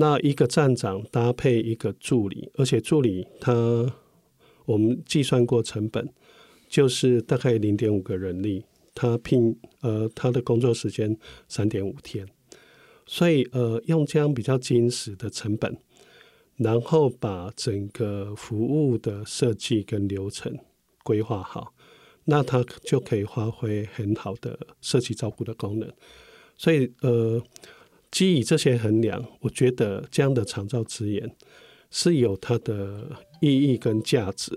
[0.02, 3.52] 那一个站长搭配一个助理，而且助理他
[4.64, 6.08] 我们计算过成本，
[6.70, 8.64] 就是大概零点五个人力，
[8.96, 11.18] 他聘呃他的工作时间
[11.50, 12.26] 三点五天，
[13.06, 15.78] 所以呃用这样比较精实的成本，
[16.56, 20.58] 然后把整个服务的设计跟流程
[21.04, 21.74] 规划好，
[22.24, 25.92] 那他就可以发挥很好的社区照顾的功能，
[26.56, 27.44] 所以呃。
[28.12, 31.36] 基于这些衡量，我觉得这样的长照资源
[31.92, 34.52] 是有它的意义跟价值。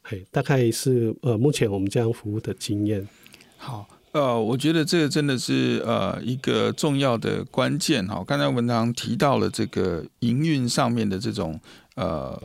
[0.00, 3.06] 嘿，大概是呃，目前我们这样服务的经验。
[3.56, 8.06] 好，呃，我觉得这个真的是呃一个重要的关键。
[8.06, 11.60] 哈，刚才文堂提到了这个营运上面的这种
[11.96, 12.40] 呃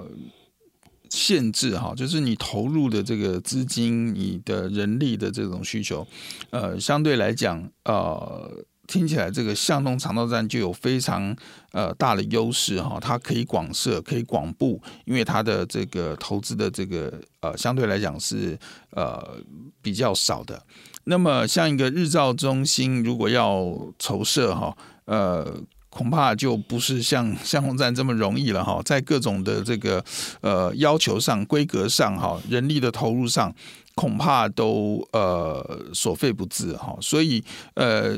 [1.10, 6.06] 限制，哈，就是你投入的这个资金、你的人力的这种需求，
[6.50, 8.66] 呃，相对来讲，呃。
[8.88, 11.36] 听起来这个向东长道站就有非常
[11.72, 18.58] 呃大的优势哈，它可以广设，可以广布，因为它的这个投资的这个呃相对来讲是
[18.92, 19.38] 呃
[19.82, 20.62] 比较少的。
[21.06, 25.56] 那么像一个日照中心，如果要筹设哈，呃，
[25.90, 30.04] 恐怕就不是像巷弄站这么容易了哈，在各种的这个
[30.42, 33.54] 呃要求上、规格上哈、人力的投入上，
[33.96, 37.44] 恐怕都呃所费不貲哈，所以
[37.74, 38.18] 呃。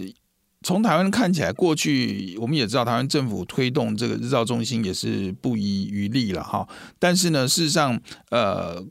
[0.68, 6.68] 从台湾看起来，过去我们也知道，台湾政府推动这个日照中心也是不遗余力了哈。
[7.00, 7.98] 但是呢，事实上，
[8.32, 8.86] 呃，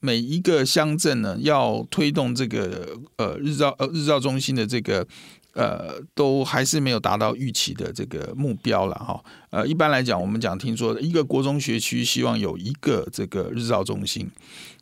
[0.00, 5.06] 每一个乡镇呢，要推动这个呃日照呃日照中心的这个
[5.54, 9.18] 呃，都还是没有达到预期的这个目标了哈。
[9.48, 14.30] 呃，一般来讲，我们讲听说一个国中学区希望有一个这个日照中心，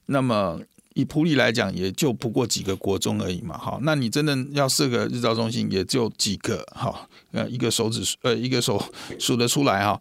[0.06, 0.60] 那么。
[0.94, 8.83] 以普里来讲，也就不过几个国中而已嘛，好，那你真的要设个日照中心，也就几个，好，呃，一个手指，呃，一个手
[9.18, 10.00] 数得出来哈。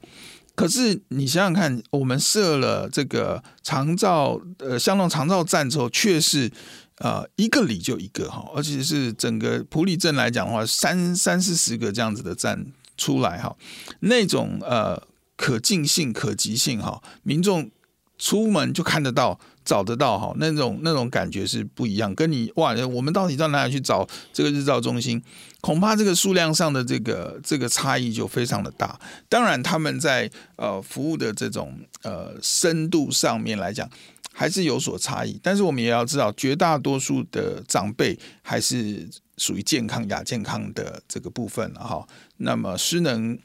[0.56, 6.52] 可是你想想看，我们设了这个长照，呃，巷弄长照站之后，却是
[6.98, 12.66] 呃一个里就一个哈，而且是整个普里镇来讲的话，三三四十个这样子的站
[12.98, 13.56] 出来哈，
[14.00, 15.00] 那种呃
[15.38, 17.70] 可近性、可及性哈，民众
[18.18, 19.40] 出门就看得到。
[19.70, 22.16] 找得到哈，那种那种感觉是不一样。
[22.16, 25.22] 跟你哇，我们到底到哪里去找这个日照中心？
[25.62, 29.00] 恐怕这个数量上的这个这个差异就非常的大。
[29.28, 33.88] 当然，他们在呃服务的这种呃深度上面来讲，
[34.34, 35.40] 还是有所差异。
[35.44, 42.08] 但是我们也要知道，绝大多数的长辈还是属于健康亚健康的这个部分了哈。
[42.38, 43.38] 那么失能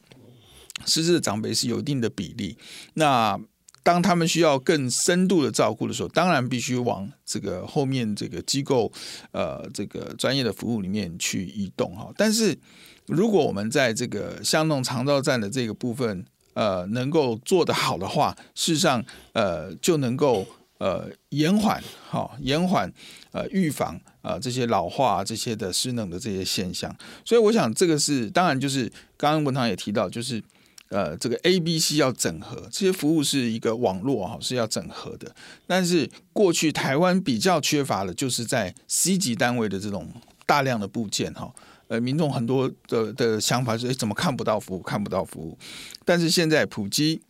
[0.86, 2.56] 失智的长辈是有一定的比例。
[2.94, 3.38] 那
[3.84, 8.90] 当他们需要更深度的照顾的时候，当然必须往这个后面这个机构，
[9.30, 12.10] 呃，这个专业的服务里面去移动哈。
[12.16, 12.58] 但是，
[13.06, 20.46] 如果我们在这个巷弄长照站的这个部分，呃，能够做得好的话，事实上，呃，就能够
[20.78, 22.90] 呃延缓哈，延缓
[23.32, 26.90] 呃预防啊、呃、这些老化这些的失能的这些现象。
[27.22, 30.42] 所以，我想这个是当然就是刚刚文堂也提到，就是。
[30.90, 35.34] 呃，这个 A、B、C 要整合，这些服务是一个网络哈，是要整合的。
[35.66, 40.12] 但是过去台湾比较缺乏的，就是在 C 级单位的这种
[40.46, 41.52] 大量的部件哈。
[41.88, 45.58] 呃，民众很多的的想法是，诶，怎么看不到服务，看不到服务？
[46.04, 47.20] 但是现在普基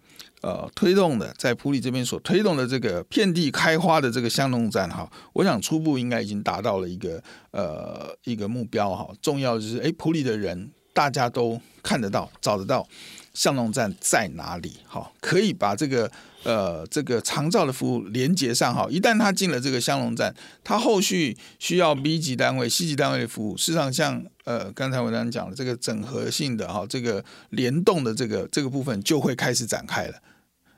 [0.43, 9.09] 呃推动的，在普里这边所推动的这个遍地开花的这个巷弄站哈，我想初步应该已经达到了一个呃一个目标哈。
[9.23, 12.87] 重要就是，诶，普里的人大家都看得到，找得到。
[13.35, 14.73] 巷弄站在哪里？
[14.87, 16.11] 好，可以把这个
[16.45, 18.75] 呃这个长照的服务连接上。
[18.75, 30.15] 好，一旦他进了这个巷弄站，他后续需要 B 级单位、C 级单位的服务，事实上像呃刚才我刚刚讲的这个整合性的哈，这个联动的这个这个部分就会开始展开了。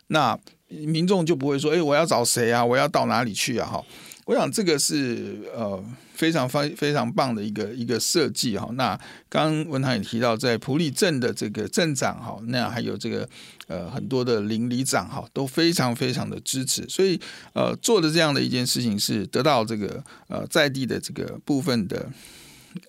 [0.08, 0.38] 那
[0.68, 2.64] 民众就不会说，哎，我要找谁啊？
[2.64, 3.68] 我要到哪里去啊？
[3.68, 3.84] 哈。
[4.26, 5.82] 我想这个是呃
[6.14, 8.68] 非常非非常棒的一个一个设计哈。
[8.74, 8.94] 那
[9.28, 13.28] 刚刚文堂也提到，在普利镇的这个镇长哈，那还有这个
[13.68, 17.18] 呃很多的邻里长哈，都非常非常的支持，所以
[17.54, 22.10] 呃做的这样的一件事情是得到这个呃在地的这个部分的。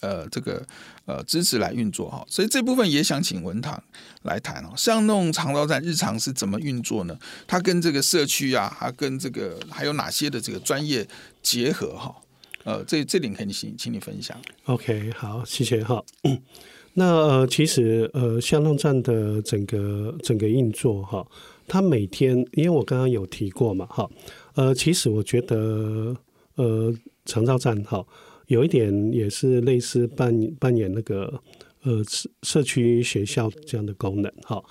[0.01, 0.65] 呃，这个
[1.05, 3.81] 呃支持来运作哈，所以这部分也想请文堂
[4.23, 4.73] 来谈哦。
[4.75, 7.17] 巷弄长道站日常是怎么运作呢？
[7.45, 11.07] 它跟这个社区啊，它跟这个还有哪些的这个专业
[11.41, 12.15] 结合哈？
[12.63, 14.37] 呃，这这点可以请请你分享。
[14.65, 16.03] OK，好，谢谢哈。
[16.93, 21.25] 那呃，其实呃，巷弄站的整个整个运作哈，
[21.67, 24.09] 它每天，因为我刚刚有提过嘛哈，
[24.55, 26.17] 呃，其实我觉得
[26.55, 26.93] 呃，
[27.25, 28.05] 长照站哈。
[28.47, 31.41] 有一点也是类似扮扮演那个
[31.83, 34.63] 呃社社区学校这样的功能哈，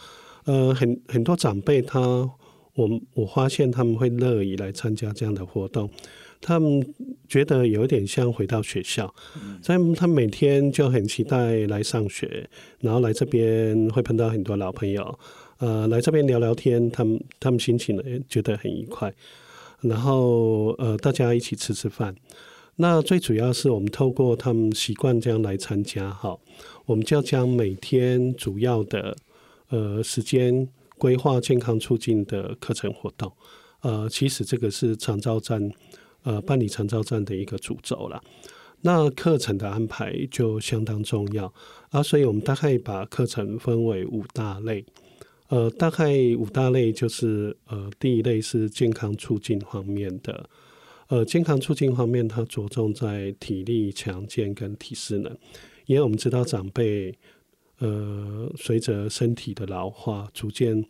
[0.44, 2.00] 呃很很多长辈他
[2.74, 5.90] 我我发现他们会乐意来参加这样的活动，
[6.40, 6.94] 他们
[7.26, 9.14] 觉得有一点像回到学校，
[9.62, 12.48] 所以他每天就很期待来上学，
[12.80, 15.18] 然后来这边会碰到很多老朋友，
[15.58, 19.10] 呃来这边聊聊天，他们他们心情呢觉得很愉快，
[19.80, 22.14] 然后呃大家一起吃吃饭。
[22.78, 26.38] 那最主要是我们透过他们习惯这样来参加哈，
[26.84, 29.16] 我们就要将每天主要的
[29.70, 30.68] 呃时间
[30.98, 33.32] 规划健康促进的课程活动，
[33.80, 35.70] 呃，其实这个是长照站
[36.22, 38.22] 呃办理长照站的一个主轴了。
[38.82, 41.50] 那课程的安排就相当重要
[41.88, 44.84] 啊，所以我们大概把课程分为五大类，
[45.48, 50.50] 呃，大概五大类就是呃第一类是健康促进方面的。
[51.08, 55.36] 呃，健康促进方面，它着重在体力强健跟体适能，
[55.86, 57.16] 因为我们知道长辈
[57.78, 60.84] 呃随着身体的老化，逐渐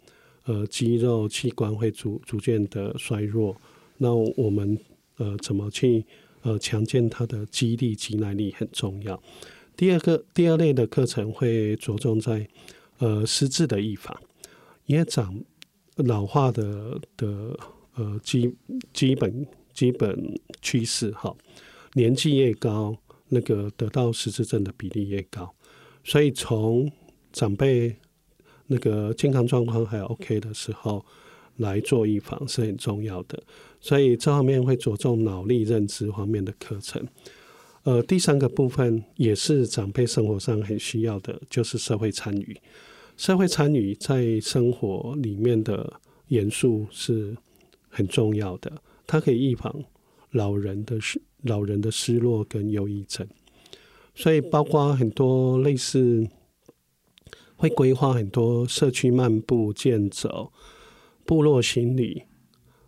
[0.44, 3.54] 呃肌肉器官会逐逐渐的衰弱，
[3.98, 4.78] 那我们
[5.18, 6.04] 呃怎么去
[6.42, 9.22] 呃强健他的肌力、肌耐力很重要。
[9.76, 12.48] 第二个第二类的课程会着重在
[12.98, 14.18] 呃失智的预防，
[14.86, 15.38] 因为长
[15.96, 17.58] 老化的的
[17.96, 18.54] 呃基
[18.94, 19.46] 基本
[19.76, 21.36] 基本趋势哈，
[21.92, 22.96] 年纪越高，
[23.28, 25.54] 那个得到失智症的比例越高，
[26.02, 26.90] 所以从
[27.32, 27.94] 长辈
[28.66, 31.04] 那个健康状况还 OK 的时候
[31.58, 33.40] 来做预防是很重要的，
[33.80, 37.06] 所以这方面会着重脑力认知方面的课程。
[37.84, 42.56] 呃，第三个部分也是长辈生活上很需要的，就是社会参与。
[43.16, 47.36] 社会参与在生活里面的元素是
[47.88, 48.70] 很重要的，
[49.06, 49.84] 它可以预防
[50.30, 53.26] 老人的失老人的失落跟忧郁症，
[54.14, 56.28] 所以包括很多类似
[57.56, 60.52] 会规划很多社区漫步、健走、
[61.24, 62.22] 部落行旅，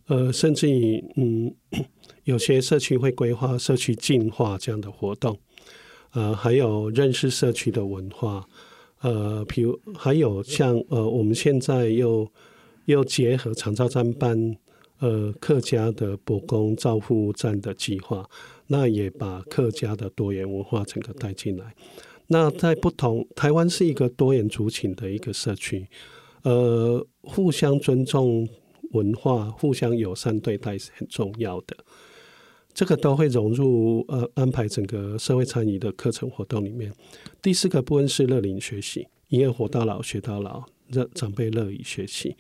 [0.07, 1.55] 呃，甚至于嗯，
[2.25, 5.39] 有些社区会规划社区净化这样的活动，
[6.11, 8.47] 呃，还有认识社区的文化。
[9.01, 12.29] 呃，比如还有像呃，我们现在又
[12.87, 14.57] 又结合长照站办
[14.99, 18.29] 呃客家的伯公照护站的计划，
[18.67, 21.75] 那也把客家的多元文化整个带进来。
[22.27, 25.87] 那在不同台湾是一个多元族群的一个社区，
[26.43, 28.49] 呃，互相尊重
[28.91, 31.77] 文化、互相友善对待是很重要的。
[32.75, 36.93] 这个都会融入呃安排整个社会参与的课程活动里面。
[37.43, 42.37] 第四个部分是乐龄学习，因为活到老学到老，让长辈乐于学习，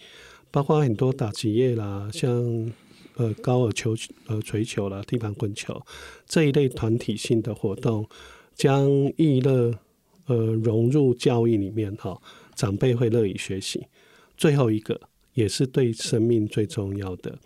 [0.50, 2.72] 包括很多打击乐啦，像
[3.16, 3.94] 呃高尔球
[4.26, 5.80] 呃槌球啦、地板滚球
[6.26, 8.08] 这一类团体性的活动，
[8.54, 9.74] 将娱乐
[10.26, 12.20] 呃融入教育里面哈，
[12.54, 13.86] 长辈会乐于学习。
[14.36, 15.00] 最后一个
[15.34, 17.38] 也是对生命最重要的，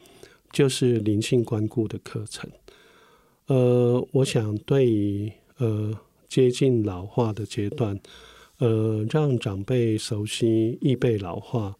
[0.53, 2.51] 就是灵性关顾的课程。
[3.47, 5.99] 呃，我想对于呃
[6.29, 7.99] 接近老化的阶段，
[8.59, 11.77] 呃，让长辈熟悉预备老化，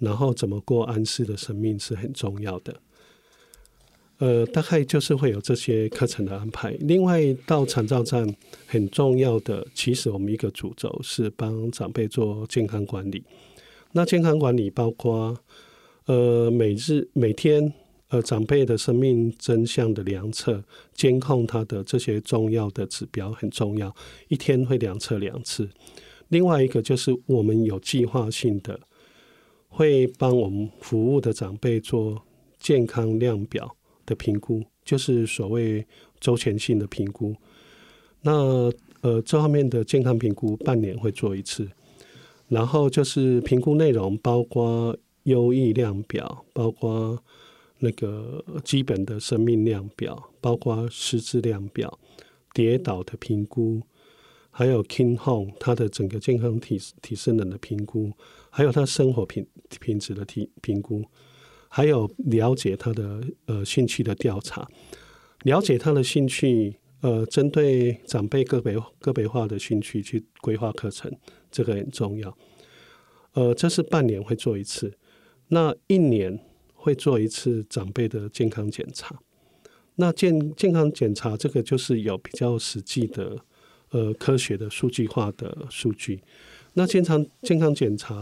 [0.00, 2.74] 然后怎么过安适的生命是很重要的。
[4.18, 6.72] 呃，大概就是会有这些课程的安排。
[6.80, 8.34] 另外，到长照站
[8.66, 13.22] 很重要的，其实我们一个主轴是帮长辈做健康管理。
[13.92, 15.38] 那健康管理包括
[16.06, 17.72] 呃每日每天。
[18.12, 20.60] 呃，长辈的生命真相的量测、
[20.92, 23.94] 监控他的这些重要的指标很重要，
[24.26, 25.70] 一天会量测两次。
[26.26, 28.80] 另外一个就是我们有计划性的
[29.70, 32.22] 会帮我们服务的长辈做
[32.58, 35.86] 健康量表的评估，就是所谓
[36.20, 37.34] 周全性的评估。
[38.20, 41.66] 那呃，这方面的健康评估半年会做一次，
[42.48, 47.18] 然后就是评估内容包括优异量表，包括。
[47.82, 51.98] 那个基本的生命量表，包括失智量表、
[52.52, 53.80] 跌倒的评估，
[54.50, 58.12] 还有 King Home 他的整个健康体体适能的评估，
[58.50, 59.46] 还有他生活品
[59.80, 61.02] 品质的评评估，
[61.68, 64.68] 还有了解他的呃兴趣的调查，
[65.44, 71.10] 了解他的兴趣，呃，针对长辈个别个别化的兴趣去规划课程，
[71.50, 72.36] 这个很重要。
[73.32, 74.98] 呃，这是半年会做一次，
[75.48, 76.38] 那一年。
[76.82, 79.14] 会做一次长辈的健康检查，
[79.96, 83.36] 那健健康检查这个就是有比较实际的
[83.90, 86.22] 呃科学的数据化的数据。
[86.74, 88.14] 那健康健康检查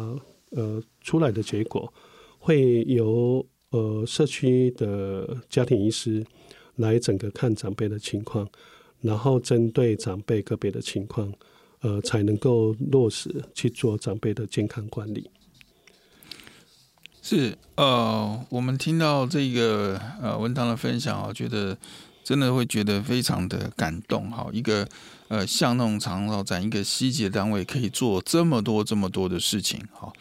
[0.51, 1.93] 呃出来的结果
[2.39, 6.25] 会由呃社区的家庭医师
[6.77, 8.49] 来整个看长辈的情况，
[9.01, 11.33] 然后针对长辈个别的情况，
[11.81, 15.31] 呃才能够落实去做长辈的健康管理。
[17.21, 21.77] 是呃，我们听到这个呃文堂的分享啊，觉得
[22.25, 24.49] 真的会觉得非常的感动哈。
[24.51, 24.89] 一个
[25.29, 30.13] 呃巷弄长照站一个细节单位可以做这么多这么多的事情哈。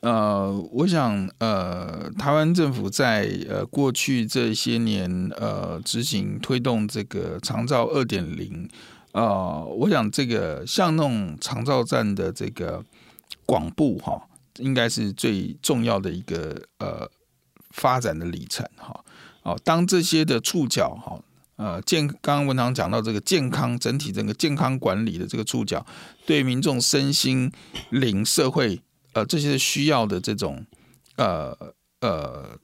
[0.00, 8.68] 呃，我想呃，台湾政府在呃过去这些年呃执行推动这个长照二点零
[9.12, 12.84] 啊，我想这个巷弄长照站的这个
[13.44, 14.28] 广布哈。
[14.58, 17.10] 应该是最重要的一个呃
[17.70, 19.02] 发展的里程哈。
[19.44, 21.18] 哦，当这些的触角哈
[21.62, 25.86] 呃健，刚刚文堂讲到这个健康整体整个健康管理的这个触角，
[26.26, 27.48] 对民众身心
[27.90, 28.82] 灵社会
[29.12, 30.66] 呃这些需要的这种
[31.16, 31.56] 呃
[32.00, 32.58] 呃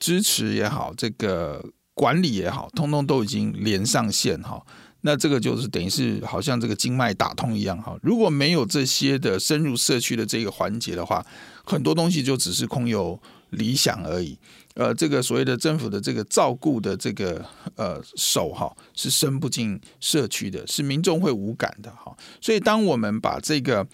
[0.00, 1.64] 支持也好，这个
[1.94, 4.60] 管理也好，通通都已经连上线哈。
[5.02, 7.96] 那这个就是等于是好像这个经脉打通一样哈。
[8.02, 11.24] 如果没有这些的深入社区的这个环节的话，
[11.64, 14.36] 很多东西就只是空有理想而已。
[14.78, 17.44] 呃，这个所谓的政府的这个照顾的这个
[17.76, 22.16] 呃手哈，是伸不进社区的，是民众会无感的哈。
[22.40, 23.86] 所以当我们把这个。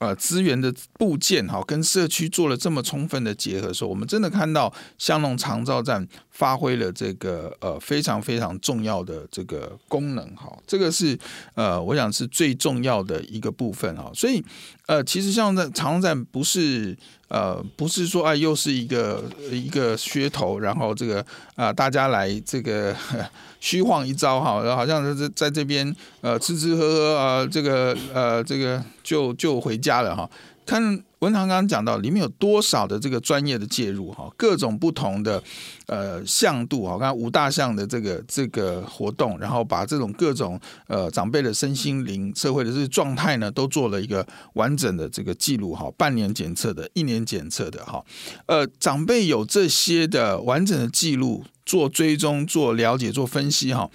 [0.00, 11.18] 呃，资源的部件哈，跟社区做了这么充分的结合的时候，我们真的看到香农长照站发挥了这个呃非常非常重要的这个功能哈，这个是
[11.54, 14.40] 呃我想是最重要的一个部分哈，所以
[14.86, 16.96] 呃其实像在长照站不是。
[17.28, 21.24] 呃，不是说啊，又是一个一个噱头，然后这个
[21.54, 22.94] 啊、大家来这个
[23.60, 30.28] 虚晃一招哈，然后好像是在这边呃吃吃喝喝啊，这个呃这个就就回家了哈。
[30.68, 35.42] 看文堂刚刚讲到里面有多少的这个专业的介入哈，各种不同的
[35.86, 48.04] 呃向度哈，刚刚五大项的这个这个活动，然后把这种各种呃长辈的身心灵社会的这个状态呢，都做了一个完整的这个记录哈，半年检测的，一年检测的哈，
[48.44, 53.90] 呃长辈有这些的完整的记录，做追踪、做了解、做分析哈，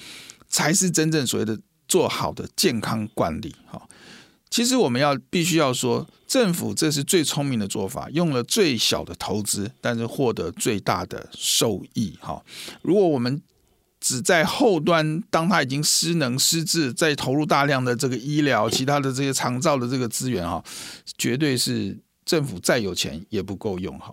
[0.47, 3.79] 才是真正所谓的做好的健康管理哈。
[4.49, 12.17] 其实我们要必须要说，政府这是最聪明的做法，用了最小的投资，但是获得最大的受益。
[12.19, 12.43] 哈，
[12.81, 13.39] 如果我们
[13.99, 20.63] 只在后端，当他已经失能失智，再投入大量的这个医疗、其他的这些长照的这个资源，哈，
[21.19, 23.95] 绝对是政府再有钱也不够用。
[23.99, 24.11] 哈，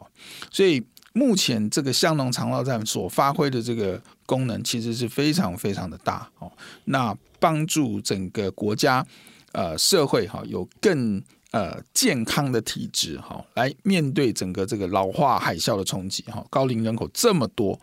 [0.52, 6.30] 所以目前这个香农长照站所发挥的这个功能，其实是非常非常的大。
[6.38, 6.52] 哦，
[6.84, 9.06] 那帮助整个国家。
[9.52, 11.20] 呃，社会哈有更
[11.52, 16.44] 呃健康的体质哈，来面对整个这个老化海啸的冲击哈。
[16.50, 17.78] 高龄人口这么多，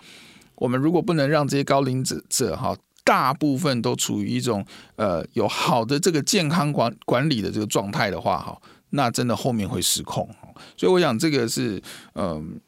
[0.56, 4.66] 我们如果不能让这些高龄者者哈，大部分都处于一种
[4.96, 8.62] 呃有好的这个健康管管理的这个状态的话哈，
[8.92, 10.30] 那真的后面会失控。
[10.76, 11.82] 所以我想这个是
[12.16, 12.60] 嗯、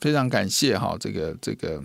[0.00, 1.82] 非常感谢哈，这个这个。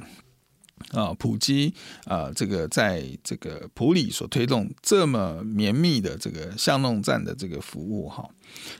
[0.91, 1.73] 啊，埔基
[2.05, 8.29] 啊，这个在这个埔里所推动这么绵密的这个巷弄站的这个服务哈，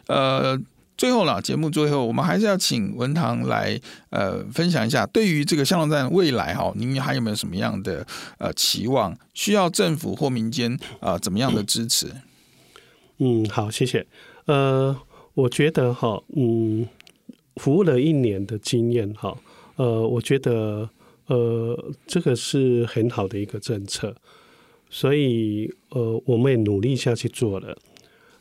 [0.07, 0.57] 呃，
[0.95, 3.79] 最后了节目最后，我们还是要请文堂来
[4.11, 8.05] 呃分享一下，对于这个巷弄站未来哈，您还有没有什么样的
[8.37, 9.17] 呃期望？
[9.33, 12.07] 需要政府或民间啊、呃、怎么样的支持？
[13.17, 14.05] 嗯，好，谢谢。
[14.45, 14.95] 呃，
[15.33, 16.87] 我觉得哈，嗯，
[17.55, 19.35] 服务了一年的经验哈，
[19.77, 20.87] 呃，我觉得。
[21.27, 24.15] 呃，这个是很好的一个政策，
[24.91, 27.75] 所以呃，我们也努力下去做了。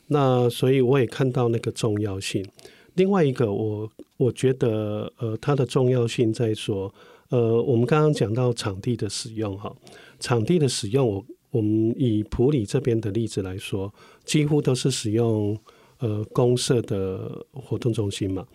[0.07, 2.45] 那所以我也看到那个重要性。
[2.93, 6.93] 另外一个，我我觉得呃，它的重要性在说，
[7.29, 9.75] 呃，我们刚刚讲到场地的使用哈，
[10.19, 13.91] 场地的使用，我我们以普里这边的例子来说，
[14.23, 15.57] 几乎都是使用
[15.97, 18.45] 呃公社的活动中心嘛。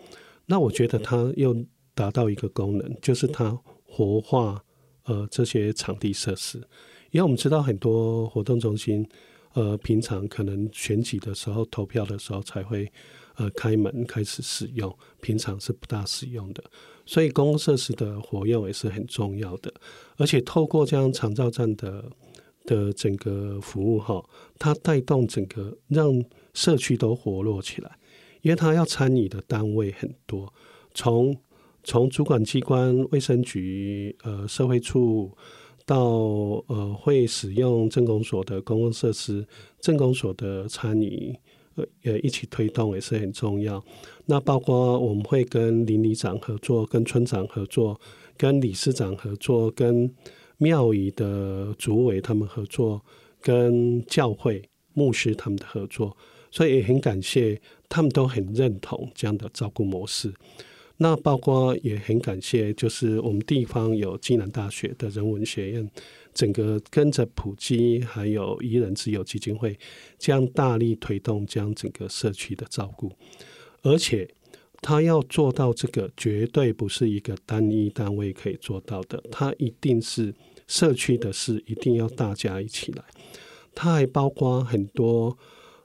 [0.45, 1.53] 那我觉得它又
[1.93, 3.59] 达到一个功能，就是它。
[4.01, 4.63] 活化
[5.03, 6.57] 呃这些场地设施，
[7.11, 9.07] 因为我们知道很多活动中心
[9.53, 12.91] 呃平常可能选举的时候投票的时候才会
[13.35, 14.91] 呃开门开始使用，
[15.21, 16.63] 平常是不大使用的，
[17.05, 19.71] 所以公共设施的活用也是很重要的。
[20.17, 22.03] 而且透过这样长照站的
[22.65, 24.23] 的整个服务哈，
[24.57, 26.23] 它带动整个让
[26.55, 27.91] 社区都活络起来，
[28.41, 30.51] 因为它要参与的单位很多，
[30.93, 31.35] 从
[31.83, 35.31] 从主管机关、卫生局、呃社会处
[35.85, 35.97] 到
[36.67, 39.45] 呃会使用镇公所的公共设施，
[39.79, 41.35] 镇公所的参与
[41.75, 43.83] 呃呃一起推动也是很重要。
[44.25, 47.99] 那包括我们会跟邻里长合作、跟村长合作、
[48.37, 50.09] 跟理事长合作、跟
[50.57, 53.03] 庙宇的主委他们合作、
[53.41, 54.61] 跟教会
[54.93, 56.15] 牧师他们的合作，
[56.51, 57.59] 所以也很感谢
[57.89, 60.31] 他们都很认同这样的照顾模式。
[61.03, 65.89] 那包括也很感谢，就是我们地方有暨南大学的人文学院，
[66.31, 69.75] 整个跟着普基还有宜人自有基金会，
[70.19, 73.11] 这样大力推动将整个社区的照顾，
[73.81, 74.29] 而且
[74.79, 80.31] 他要做到这个，绝对不是一个单一单位可以做到的，他一定是
[80.67, 83.03] 社区的事，一定要大家一起来。
[83.73, 85.35] 他还包括很多，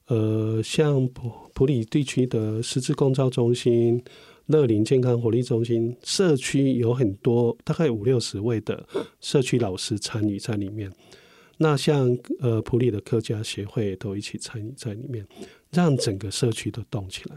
[0.08, 4.04] 呃，像普普里地区的十字共照中心。
[4.46, 8.86] 乐龄健康活力中心社区有很多，大概五六十位的
[9.20, 10.92] 社区老师参与在里面。
[11.58, 15.26] 那像呃普里的客家协会都一起参与在里面，
[15.70, 17.36] 让整个社区都动起来。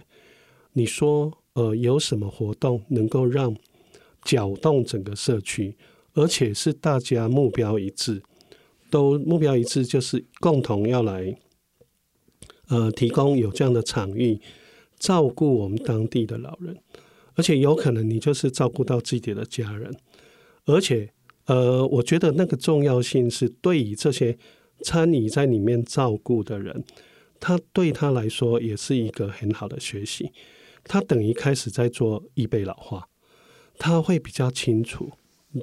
[0.73, 3.55] 你说呃有什么活动能够让
[4.23, 5.75] 搅动整个社区，
[6.13, 8.21] 而且是大家目标一致，
[8.91, 11.35] 都目标一致，就是共同要来
[12.67, 14.39] 呃提供有这样的场域，
[14.99, 16.77] 照顾我们当地的老人，
[17.35, 19.91] 而且有可能你就是照顾到自己的家人，
[20.65, 21.09] 而且
[21.45, 24.37] 呃，我觉得那个重要性是对于这些
[24.83, 26.83] 参与在里面照顾的人，
[27.39, 30.31] 他对他来说也是一个很好的学习，
[30.83, 33.07] 他等于开始在做预备老化，
[33.77, 35.09] 他会比较清楚。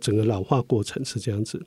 [0.01, 1.65] 整个老化过程是这样子，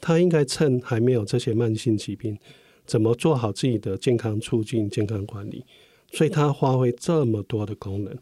[0.00, 2.38] 他应该趁还没有这些慢性疾病，
[2.86, 5.64] 怎么做好自己的健康促进、健康管理，
[6.16, 8.16] 所以他发挥这么多的功能。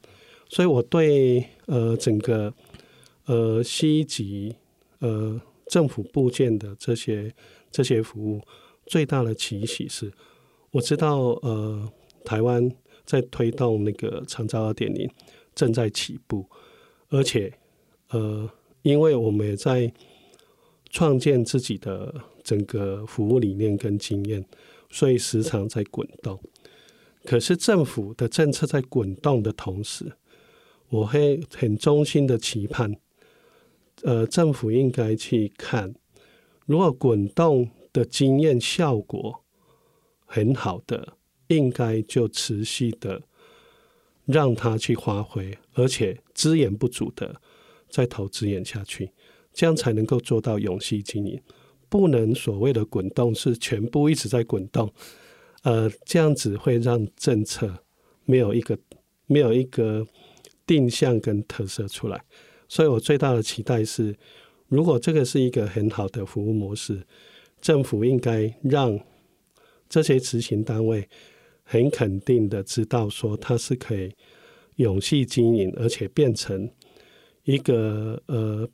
[0.49, 2.53] 所以我对呃整个
[3.27, 4.55] 呃西级
[4.99, 7.33] 呃政府部件的这些
[7.71, 8.41] 这些服务
[8.87, 10.13] 最大的期许是，
[10.73, 11.89] 我知道呃
[12.25, 12.69] 台湾
[13.05, 15.09] 在推动那个长照二点零
[15.55, 16.45] 正在起步，
[17.09, 17.53] 而且
[18.11, 18.51] 呃。
[18.85, 19.91] 因为我们也在
[20.91, 24.45] 创建自己的整个服务理念跟经验，
[24.91, 26.39] 所以时常在滚动。
[27.25, 30.13] 可是政府的政策在滚动的同时，
[30.89, 32.95] 我会很衷心的期盼，
[34.03, 35.95] 呃，政府应该去看，
[36.67, 39.43] 如果滚动的经验效果
[40.25, 41.17] 很好的，
[41.49, 43.23] 应该就持续的
[44.25, 47.41] 让它去发挥，而且资源不足的。
[47.87, 49.13] 再投资演下去，
[49.53, 51.41] 这样才能够做到永续经营。
[51.89, 54.93] 不能所谓的滚动是全部一直在滚动，
[55.65, 57.85] 呃，这样子会让政策
[58.25, 58.79] 没有一个
[59.27, 60.07] 没有一个
[60.65, 62.25] 定向跟特色出来。
[62.69, 64.17] 所以我最大的期待是，
[64.69, 67.03] 如果这个是一个很好的服务模式，
[67.61, 68.99] 政府应该让
[69.89, 71.09] 这些执行单位
[71.65, 74.13] 很肯定的知道说它是可以
[74.77, 76.71] 永续经营，而且变成。
[77.47, 78.67] 一个呃，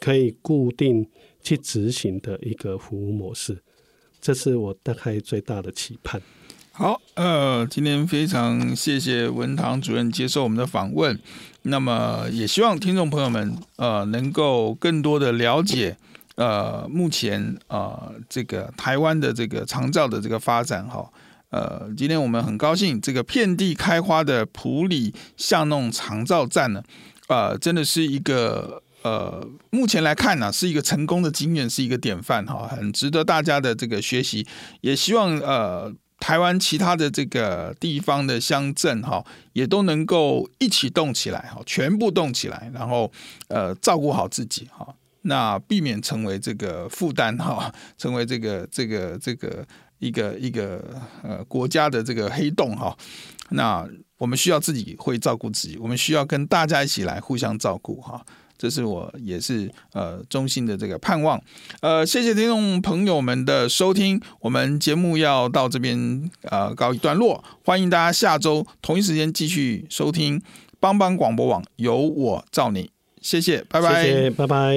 [0.00, 1.06] 可以固定
[1.42, 3.62] 去执行的一个服务模式，
[4.24, 6.18] 这是我大概最大的期盼。
[6.72, 11.20] 好，呃，今天非常谢谢文堂主任接受我们的访问。
[11.64, 15.94] 那么，也希望听众朋友们呃能够更多的了解
[16.36, 21.06] 呃目前呃这个台湾的这个长照的这个发展哈。
[21.50, 26.82] 呃，今天我们很高兴，这个遍地开花的埔里巷弄长照站呢。
[27.28, 34.46] 呃，真的是一个呃，目前来看呢，是一个成功的经验，是一个典范哈，很值得大家的这个学习。
[34.80, 43.12] 也希望呃，台湾其他的这个地方的乡镇哈，也都能够一起动起来哈，全部动起来，然后
[43.48, 49.66] 呃，照顾好自己哈，那避免成为这个负担哈， 成为这个这个这个
[49.98, 50.82] 一个一个
[51.22, 52.96] 呃国家的这个黑洞哈，
[53.50, 53.86] 那。
[54.16, 58.24] 我们需要自己会照顾自己，我们需要跟大家一起来互相照顾哈，
[58.56, 61.40] 这是我也是呃衷心的这个盼望。
[61.80, 70.40] 呃，谢谢听众朋友们的收听，我们节目要到这边呃告一段落，欢迎大家下周同一时间继续收听
[70.80, 72.90] 帮帮广播网，有我照你，
[73.20, 74.76] 谢谢，拜拜，谢谢，拜拜。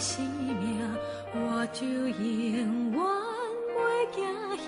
[0.00, 0.80] 性命，
[1.34, 2.66] 我就永远
[3.76, 3.78] 袂
[4.14, 4.24] 惊
[4.56, 4.66] 吓。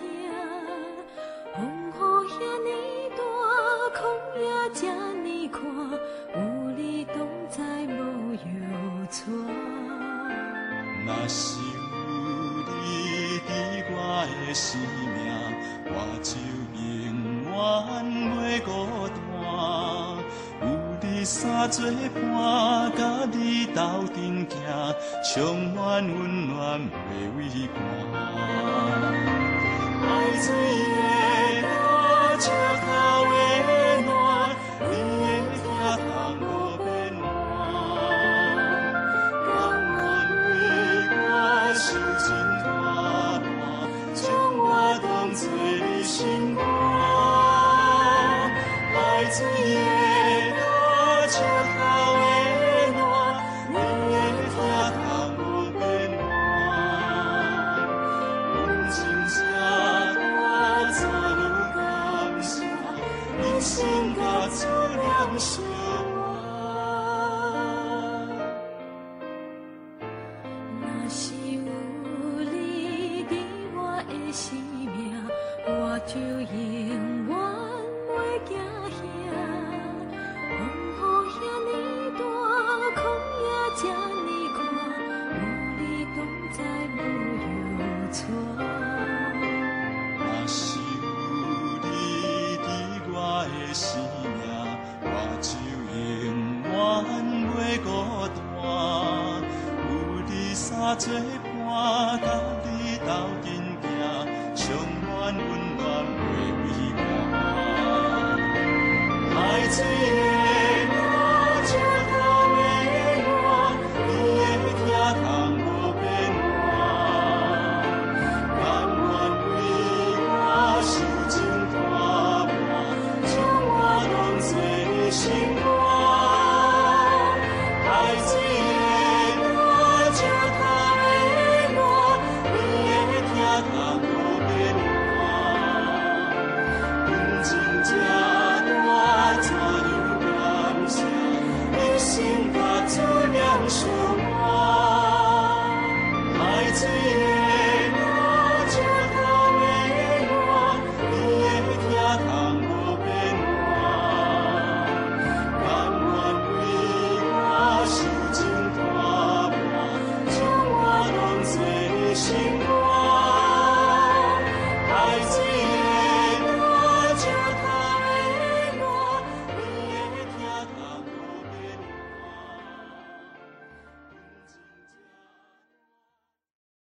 [1.55, 1.59] 风
[1.91, 1.97] 雨
[2.28, 2.68] 遐尼
[3.16, 3.20] 大，
[3.99, 4.01] 空
[4.39, 4.80] 也遮
[5.22, 5.62] 尼宽，
[6.35, 6.37] 有
[6.76, 7.16] 你同
[7.49, 8.39] 在无忧
[9.11, 9.33] 愁。
[11.05, 11.64] 若是有
[12.68, 12.70] 你
[13.49, 13.51] 伫
[13.91, 13.97] 我
[14.28, 14.78] 的生
[15.14, 15.18] 命，
[15.89, 16.30] 我就
[16.78, 16.78] 永
[17.51, 17.53] 远
[18.37, 18.68] 袂孤
[19.09, 19.18] 单。
[20.62, 20.64] 有
[21.03, 23.01] 你三做伴，甲
[23.33, 23.80] 你斗
[24.14, 24.55] 阵行。
[25.35, 26.78] 充满温暖
[27.09, 27.80] 袂畏寒
[30.03, 31.12] 爱罪